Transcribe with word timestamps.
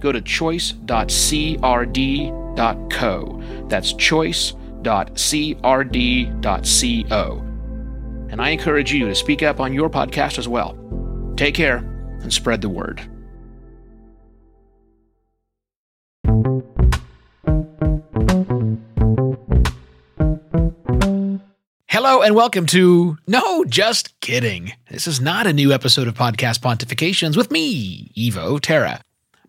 go 0.00 0.12
to 0.12 0.20
choice.crd.co. 0.20 0.84
That's 3.68 3.92
choice.crd.co. 3.92 4.64
And 8.30 8.42
I 8.42 8.50
encourage 8.50 8.92
you 8.92 9.06
to 9.06 9.14
speak 9.14 9.42
up 9.42 9.58
on 9.60 9.72
your 9.72 9.88
podcast 9.88 10.38
as 10.38 10.46
well. 10.46 10.76
Take 11.36 11.54
care 11.54 11.78
and 12.22 12.32
spread 12.32 12.60
the 12.60 12.68
word. 12.68 13.00
Hello 21.86 22.22
and 22.22 22.34
welcome 22.34 22.66
to 22.66 23.18
No, 23.26 23.64
just 23.64 24.18
kidding. 24.20 24.72
This 24.90 25.06
is 25.06 25.20
not 25.20 25.46
a 25.46 25.52
new 25.52 25.72
episode 25.72 26.06
of 26.06 26.14
Podcast 26.14 26.60
Pontifications 26.60 27.36
with 27.36 27.50
me, 27.50 28.12
Evo 28.16 28.60
Terra. 28.60 29.00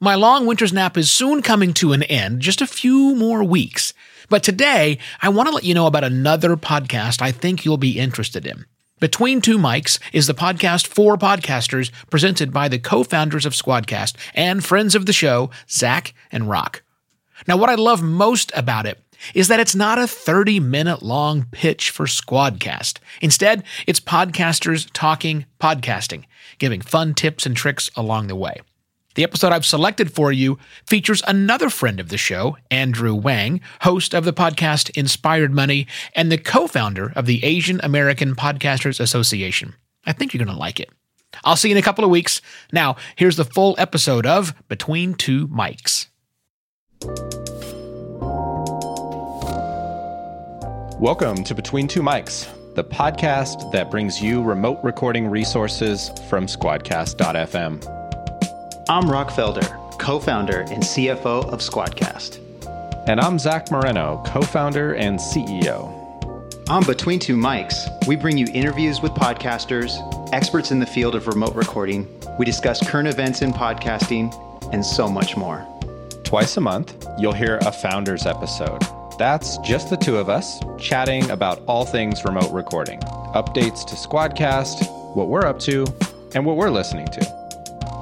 My 0.02 0.16
long 0.16 0.46
winter's 0.46 0.72
nap 0.72 0.98
is 0.98 1.12
soon 1.12 1.42
coming 1.42 1.74
to 1.74 1.92
an 1.92 2.04
end, 2.04 2.40
just 2.40 2.62
a 2.62 2.68
few 2.68 3.14
more 3.16 3.44
weeks. 3.44 3.94
But 4.30 4.44
today, 4.44 4.98
I 5.22 5.28
want 5.28 5.50
to 5.50 5.54
let 5.54 5.66
you 5.66 5.74
know 5.74 5.88
about 5.88 6.06
another 6.06 6.56
podcast 6.56 7.22
I 7.22 7.34
think 7.34 7.66
you'll 7.66 7.76
be 7.76 8.00
interested 8.00 8.46
in. 8.48 8.66
Between 9.02 9.42
Two 9.42 9.58
Mics 9.58 10.00
is 10.14 10.26
the 10.26 10.34
podcast 10.34 10.88
for 10.88 11.18
podcasters 11.18 11.92
presented 12.10 12.54
by 12.54 12.70
the 12.70 12.80
co 12.80 13.04
founders 13.04 13.46
of 13.46 13.52
Squadcast 13.52 14.16
and 14.34 14.64
friends 14.64 14.96
of 14.96 15.06
the 15.06 15.12
show, 15.12 15.50
Zach 15.70 16.14
and 16.32 16.50
Rock. 16.50 16.82
Now, 17.46 17.58
what 17.58 17.70
I 17.70 17.76
love 17.76 18.02
most 18.02 18.54
about 18.56 18.86
it 18.86 19.00
is 19.34 19.50
that 19.50 19.60
it's 19.60 19.76
not 19.76 20.00
a 20.00 20.08
30 20.08 20.62
minute 20.62 21.04
long 21.04 21.46
pitch 21.52 21.90
for 21.90 22.06
Squadcast. 22.06 23.00
Instead, 23.20 23.66
it's 23.86 24.00
podcasters 24.00 24.90
talking 24.94 25.46
podcasting, 25.60 26.24
giving 26.58 26.80
fun 26.80 27.14
tips 27.14 27.46
and 27.46 27.58
tricks 27.58 27.90
along 27.98 28.28
the 28.28 28.36
way. 28.38 28.62
The 29.20 29.26
episode 29.26 29.52
I've 29.52 29.66
selected 29.66 30.14
for 30.14 30.32
you 30.32 30.58
features 30.88 31.22
another 31.28 31.70
friend 31.70 32.00
of 32.00 32.08
the 32.08 32.16
show, 32.16 32.56
Andrew 32.72 33.14
Wang, 33.14 33.60
host 33.82 34.14
of 34.14 34.24
the 34.24 34.32
podcast 34.32 34.96
Inspired 34.98 35.54
Money 35.54 35.88
and 36.16 36.32
the 36.32 36.38
co 36.38 36.68
founder 36.68 37.12
of 37.18 37.26
the 37.26 37.44
Asian 37.44 37.82
American 37.84 38.34
Podcasters 38.34 38.98
Association. 38.98 39.76
I 40.06 40.14
think 40.14 40.34
you're 40.34 40.46
going 40.46 40.56
to 40.56 40.58
like 40.58 40.80
it. 40.80 40.90
I'll 41.44 41.58
see 41.58 41.68
you 41.68 41.76
in 41.76 41.78
a 41.78 41.82
couple 41.82 42.06
of 42.06 42.10
weeks. 42.10 42.42
Now, 42.72 42.96
here's 43.18 43.36
the 43.36 43.44
full 43.44 43.76
episode 43.78 44.26
of 44.26 44.54
Between 44.70 45.16
Two 45.16 45.50
Mics. 45.50 46.08
Welcome 50.98 51.44
to 51.44 51.54
Between 51.54 51.90
Two 51.90 52.02
Mics, 52.02 52.48
the 52.76 52.86
podcast 52.86 53.70
that 53.74 53.92
brings 53.92 54.22
you 54.22 54.42
remote 54.42 54.80
recording 54.82 55.28
resources 55.28 56.10
from 56.30 56.46
squadcast.fm. 56.46 57.99
I'm 58.90 59.08
Rock 59.08 59.30
Felder, 59.30 60.00
co 60.00 60.18
founder 60.18 60.62
and 60.62 60.82
CFO 60.82 61.46
of 61.46 61.60
Squadcast. 61.60 62.40
And 63.08 63.22
I'm 63.22 63.38
Zach 63.38 63.70
Moreno, 63.70 64.24
co 64.26 64.42
founder 64.42 64.96
and 64.96 65.20
CEO. 65.20 65.88
On 66.72 66.84
Between 66.84 67.20
Two 67.20 67.36
Mics, 67.38 67.88
we 68.08 68.16
bring 68.16 68.36
you 68.36 68.48
interviews 68.52 69.00
with 69.00 69.12
podcasters, 69.12 69.94
experts 70.34 70.72
in 70.72 70.80
the 70.80 70.88
field 70.88 71.14
of 71.14 71.28
remote 71.28 71.54
recording. 71.54 72.08
We 72.40 72.46
discuss 72.46 72.84
current 72.90 73.08
events 73.08 73.44
in 73.44 73.54
podcasting, 73.54 74.34
and 74.74 74.84
so 74.84 75.08
much 75.08 75.38
more. 75.38 75.68
Twice 76.24 76.58
a 76.58 76.62
month, 76.62 77.06
you'll 77.20 77.32
hear 77.34 77.60
a 77.62 77.72
founders 77.72 78.26
episode. 78.26 78.82
That's 79.20 79.60
just 79.60 79.92
the 79.92 79.98
two 79.98 80.18
of 80.18 80.30
us 80.30 80.62
chatting 80.80 81.30
about 81.30 81.62
all 81.68 81.86
things 81.86 82.26
remote 82.26 82.52
recording, 82.52 83.02
updates 83.36 83.86
to 83.86 83.94
Squadcast, 83.94 85.16
what 85.16 85.28
we're 85.28 85.46
up 85.46 85.60
to, 85.60 85.86
and 86.34 86.44
what 86.44 86.58
we're 86.58 86.72
listening 86.72 87.06
to. 87.10 87.39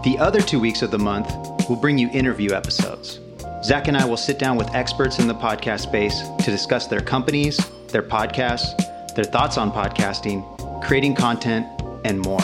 The 0.03 0.16
other 0.19 0.41
two 0.41 0.59
weeks 0.59 0.84
of 0.84 0.91
the 0.91 1.00
month 1.00 1.28
will 1.68 1.75
bring 1.75 1.97
you 1.97 2.08
interview 2.12 2.53
episodes. 2.53 3.19
Zach 3.63 3.88
and 3.88 3.97
I 3.97 4.06
will 4.06 4.16
sit 4.16 4.38
down 4.38 4.56
with 4.56 4.74
experts 4.75 5.18
in 5.18 5.28
the 5.28 5.34
podcast 5.34 5.81
space 5.81 6.22
to 6.40 6.52
discuss 6.52 6.85
their 6.85 7.02
companies, 7.02 7.59
their 7.88 8.03
podcasts, 8.03 8.78
their 9.16 9.25
thoughts 9.25 9.58
on 9.58 9.72
podcasting, 9.72 10.46
creating 10.84 11.16
content, 11.16 11.66
and 12.06 12.19
more. 12.19 12.44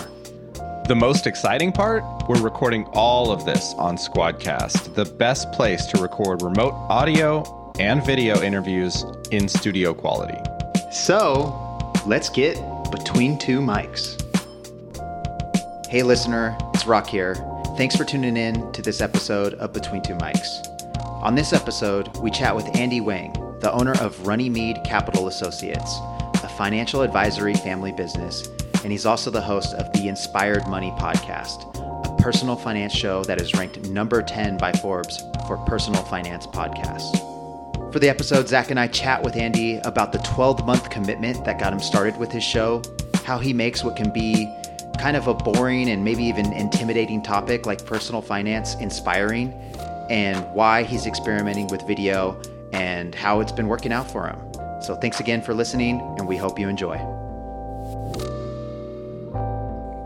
The 0.88 0.96
most 0.96 1.28
exciting 1.28 1.72
part? 1.72 2.04
We're 2.28 2.42
recording 2.42 2.86
all 2.94 3.32
of 3.32 3.46
this 3.46 3.76
on 3.78 3.98
Squadcast, 3.98 4.96
the 4.96 5.06
best 5.06 5.52
place 5.52 5.86
to 5.88 6.02
record 6.02 6.42
remote 6.42 6.74
audio 6.90 7.72
and 7.80 8.04
video 8.04 8.42
interviews 8.42 9.06
in 9.30 9.48
studio 9.48 9.94
quality. 9.94 10.40
So, 10.92 11.80
let's 12.08 12.30
get 12.30 12.58
between 12.92 13.38
two 13.38 13.60
mics. 13.60 14.23
Hey, 15.94 16.02
listener, 16.02 16.58
it's 16.74 16.88
Rock 16.88 17.06
here. 17.06 17.36
Thanks 17.78 17.96
for 17.96 18.04
tuning 18.04 18.36
in 18.36 18.72
to 18.72 18.82
this 18.82 19.00
episode 19.00 19.54
of 19.54 19.74
Between 19.74 20.02
Two 20.02 20.16
Mics. 20.16 20.68
On 21.22 21.36
this 21.36 21.54
episode, 21.54 22.18
we 22.18 22.32
chat 22.32 22.56
with 22.56 22.76
Andy 22.76 23.00
Wang, 23.00 23.32
the 23.60 23.72
owner 23.72 23.94
of 24.02 24.26
Runnymede 24.26 24.84
Capital 24.84 25.28
Associates, 25.28 26.00
a 26.42 26.50
financial 26.58 27.04
advisory 27.04 27.54
family 27.54 27.92
business, 27.92 28.48
and 28.82 28.92
he's 28.92 29.06
also 29.06 29.30
the 29.30 29.40
host 29.40 29.76
of 29.76 29.94
the 29.94 30.08
Inspired 30.08 30.68
Money 30.68 30.90
podcast, 30.98 31.70
a 32.08 32.24
personal 32.24 32.56
finance 32.56 32.94
show 32.96 33.24
that 33.26 33.40
is 33.40 33.54
ranked 33.54 33.88
number 33.88 34.24
10 34.24 34.58
by 34.58 34.72
Forbes 34.72 35.22
for 35.46 35.58
personal 35.68 36.02
finance 36.06 36.48
podcasts. 36.48 37.94
For 37.94 38.00
the 38.00 38.10
episode, 38.10 38.48
Zach 38.48 38.72
and 38.72 38.80
I 38.80 38.88
chat 38.88 39.22
with 39.22 39.36
Andy 39.36 39.78
about 39.84 40.12
the 40.12 40.18
12 40.34 40.66
month 40.66 40.90
commitment 40.90 41.46
that 41.46 41.60
got 41.60 41.72
him 41.72 41.80
started 41.80 42.18
with 42.18 42.32
his 42.32 42.44
show, 42.44 42.82
how 43.26 43.38
he 43.38 43.54
makes 43.54 43.84
what 43.84 43.96
can 43.96 44.12
be 44.12 44.52
kind 45.00 45.18
of 45.18 45.28
a 45.28 45.34
boring 45.34 45.90
and 45.90 46.04
maybe 46.04 46.24
even 46.24 46.54
intimidating 46.54 47.22
topic 47.22 47.66
like 47.66 47.86
personal 47.86 48.22
finance 48.22 48.76
inspiring 48.76 49.52
and 50.10 50.46
why 50.54 50.84
he's 50.84 51.06
experimenting 51.06 51.68
with 51.68 51.82
video 51.88 52.40
and 52.72 53.16
how 53.16 53.40
it's 53.40 53.52
been 53.52 53.68
working 53.68 53.92
out 53.92 54.10
for 54.10 54.28
him. 54.28 54.40
So 54.82 54.96
thanks 54.96 55.20
again 55.20 55.42
for 55.42 55.54
listening 55.54 56.00
and 56.18 56.28
we 56.28 56.38
hope 56.38 56.60
you 56.60 56.68
enjoy. 56.68 56.98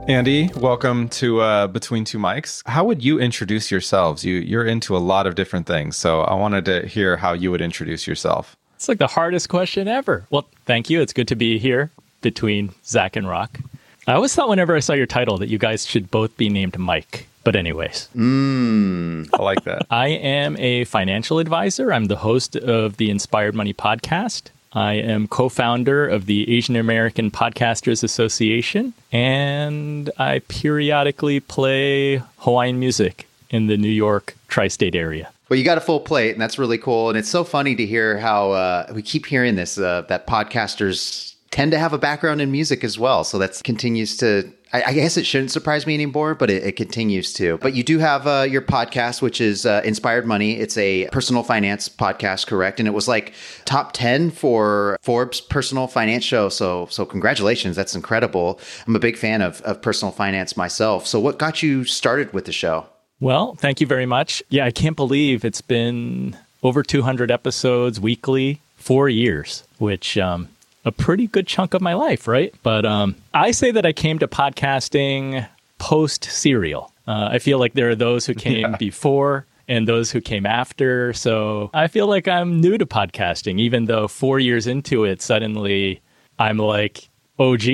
Andy, 0.08 0.50
welcome 0.56 1.10
to 1.10 1.42
uh, 1.42 1.68
Between 1.68 2.06
Two 2.06 2.18
Mics. 2.18 2.66
How 2.66 2.86
would 2.86 3.04
you 3.04 3.20
introduce 3.20 3.70
yourselves? 3.70 4.24
You 4.24 4.36
you're 4.36 4.66
into 4.66 4.96
a 4.96 5.00
lot 5.00 5.28
of 5.28 5.36
different 5.36 5.68
things, 5.68 5.98
so 5.98 6.22
I 6.22 6.34
wanted 6.34 6.64
to 6.64 6.88
hear 6.88 7.18
how 7.18 7.34
you 7.34 7.52
would 7.52 7.60
introduce 7.60 8.08
yourself. 8.08 8.56
It's 8.76 8.88
like 8.88 9.00
the 9.00 9.08
hardest 9.08 9.50
question 9.50 9.90
ever. 9.90 10.26
Well, 10.30 10.48
thank 10.66 10.90
you. 10.90 11.02
It's 11.02 11.12
good 11.12 11.28
to 11.28 11.36
be 11.36 11.58
here 11.58 11.92
between 12.22 12.74
Zach 12.86 13.18
and 13.18 13.28
Rock. 13.28 13.60
I 14.08 14.14
always 14.14 14.34
thought 14.34 14.48
whenever 14.48 14.74
I 14.74 14.80
saw 14.80 14.94
your 14.94 15.06
title 15.06 15.38
that 15.40 15.50
you 15.50 15.58
guys 15.58 15.86
should 15.86 16.10
both 16.10 16.38
be 16.38 16.48
named 16.48 16.80
Mike. 16.80 17.28
But, 17.44 17.58
anyways, 17.58 18.08
mm, 18.16 19.28
I 19.34 19.42
like 19.44 19.66
that. 19.66 19.86
I 19.90 20.08
am 20.08 20.56
a 20.58 20.86
financial 20.86 21.40
advisor. 21.40 21.92
I'm 21.92 22.06
the 22.06 22.16
host 22.16 22.56
of 22.56 22.96
the 22.96 23.10
Inspired 23.10 23.54
Money 23.54 23.74
podcast. 23.74 24.44
I 24.72 24.94
am 24.94 25.28
co 25.28 25.50
founder 25.50 26.08
of 26.08 26.26
the 26.26 26.50
Asian 26.56 26.78
American 26.78 27.32
Podcasters 27.32 28.02
Association, 28.02 28.94
and 29.12 30.10
I 30.18 30.40
periodically 30.48 31.42
play 31.42 32.22
Hawaiian 32.38 32.80
music 32.80 33.28
in 33.50 33.68
the 33.68 33.76
New 33.76 33.90
York 33.90 34.38
tri 34.48 34.70
state 34.70 34.96
area. 34.96 35.30
Well, 35.50 35.60
you 35.60 35.66
got 35.66 35.78
a 35.78 35.82
full 35.82 36.00
plate, 36.00 36.32
and 36.32 36.42
that's 36.42 36.58
really 36.58 36.78
cool. 36.78 37.10
And 37.10 37.18
it's 37.18 37.30
so 37.30 37.44
funny 37.44 37.76
to 37.76 37.86
hear 37.86 38.18
how 38.18 38.52
uh, 38.52 38.92
we 38.94 39.02
keep 39.02 39.26
hearing 39.26 39.56
this 39.56 39.78
uh, 39.78 40.04
that 40.08 40.28
podcasters 40.28 41.36
tend 41.58 41.72
to 41.72 41.80
have 41.80 41.92
a 41.92 41.98
background 41.98 42.40
in 42.40 42.52
music 42.52 42.84
as 42.84 43.00
well. 43.00 43.24
So 43.24 43.40
that 43.40 43.60
continues 43.64 44.16
to, 44.18 44.54
I, 44.74 44.84
I, 44.84 44.94
guess 44.94 45.18
it 45.18 45.26
shouldn't 45.26 45.50
surprise 45.50 45.88
me 45.88 45.96
anymore, 45.96 46.36
but 46.36 46.52
it, 46.52 46.64
it 46.64 46.76
continues 46.76 47.34
to. 47.34 47.58
But 47.58 47.74
you 47.74 47.84
do 47.84 47.98
have 47.98 48.28
uh, 48.28 48.46
your 48.48 48.62
podcast, 48.62 49.24
which 49.24 49.42
is 49.42 49.66
uh, 49.66 49.82
Inspired 49.84 50.28
Money. 50.28 50.58
It's 50.58 50.78
a 50.78 51.10
personal 51.12 51.42
finance 51.42 51.90
podcast, 51.90 52.46
correct? 52.46 52.80
And 52.80 52.88
it 52.88 52.92
was 52.92 53.08
like 53.08 53.34
top 53.66 53.94
10 53.94 54.30
for 54.30 55.00
Forbes 55.02 55.42
personal 55.42 55.88
finance 55.88 56.24
show. 56.24 56.50
So, 56.50 56.86
so 56.92 57.08
congratulations. 57.08 57.76
That's 57.76 57.96
incredible. 57.96 58.60
I'm 58.86 58.96
a 58.96 59.00
big 59.00 59.18
fan 59.18 59.42
of, 59.42 59.60
of 59.62 59.82
personal 59.82 60.12
finance 60.12 60.56
myself. 60.56 61.08
So 61.08 61.20
what 61.20 61.40
got 61.40 61.64
you 61.64 61.86
started 61.86 62.34
with 62.34 62.46
the 62.46 62.52
show? 62.52 62.86
Well, 63.20 63.56
thank 63.56 63.82
you 63.82 63.88
very 63.88 64.06
much. 64.06 64.44
Yeah, 64.50 64.66
I 64.66 64.72
can't 64.72 64.96
believe 64.96 65.44
it's 65.44 65.62
been 65.62 66.38
over 66.62 66.84
200 66.84 67.32
episodes 67.32 68.00
weekly, 68.00 68.62
four 68.76 69.10
years, 69.10 69.64
which 69.80 70.20
um, 70.20 70.50
a 70.88 70.92
pretty 70.92 71.28
good 71.28 71.46
chunk 71.46 71.74
of 71.74 71.82
my 71.82 71.94
life, 71.94 72.28
right? 72.30 72.56
But 72.64 72.86
um, 72.86 73.16
I 73.34 73.52
say 73.52 73.72
that 73.72 73.86
I 73.86 73.92
came 73.92 74.20
to 74.20 74.28
podcasting 74.28 75.46
post 75.80 76.24
serial. 76.24 76.94
Uh, 77.06 77.30
I 77.34 77.40
feel 77.40 77.60
like 77.60 77.74
there 77.74 77.90
are 77.90 77.96
those 77.96 78.26
who 78.26 78.34
came 78.48 78.72
yeah. 78.72 78.78
before 78.78 79.46
and 79.68 79.86
those 79.86 80.12
who 80.12 80.22
came 80.22 80.46
after. 80.46 81.12
So 81.12 81.70
I 81.74 81.88
feel 81.88 82.08
like 82.08 82.28
I'm 82.30 82.62
new 82.62 82.78
to 82.78 82.86
podcasting, 82.86 83.60
even 83.60 83.86
though 83.86 84.08
four 84.08 84.40
years 84.40 84.66
into 84.66 85.04
it, 85.04 85.22
suddenly 85.22 86.02
I'm 86.40 86.58
like 86.58 87.10
OG. 87.38 87.66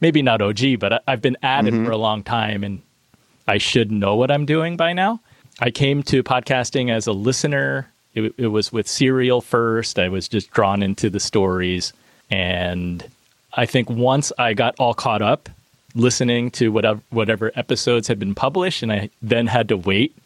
Maybe 0.00 0.20
not 0.20 0.42
OG, 0.42 0.80
but 0.80 0.94
I- 0.94 1.00
I've 1.06 1.22
been 1.22 1.36
at 1.44 1.66
it 1.68 1.72
for 1.84 1.92
a 1.92 1.96
long 1.96 2.24
time 2.24 2.64
and 2.64 2.82
I 3.46 3.58
should 3.58 3.92
know 3.92 4.16
what 4.16 4.32
I'm 4.32 4.46
doing 4.46 4.76
by 4.76 4.92
now. 4.92 5.20
I 5.60 5.70
came 5.70 6.02
to 6.04 6.24
podcasting 6.24 6.90
as 6.90 7.06
a 7.06 7.12
listener. 7.12 7.88
It, 8.14 8.34
it 8.36 8.48
was 8.48 8.72
with 8.72 8.88
Serial 8.88 9.40
first. 9.40 10.00
I 10.00 10.08
was 10.08 10.26
just 10.26 10.50
drawn 10.50 10.82
into 10.82 11.08
the 11.08 11.20
stories. 11.20 11.92
And 12.32 13.04
I 13.52 13.66
think 13.66 13.90
once 13.90 14.32
I 14.38 14.54
got 14.54 14.74
all 14.78 14.94
caught 14.94 15.20
up 15.20 15.50
listening 15.94 16.50
to 16.52 16.72
whatever, 16.72 17.02
whatever 17.10 17.52
episodes 17.54 18.08
had 18.08 18.18
been 18.18 18.34
published, 18.34 18.82
and 18.82 18.90
I 18.90 19.10
then 19.20 19.46
had 19.46 19.68
to 19.68 19.76
wait 19.76 20.16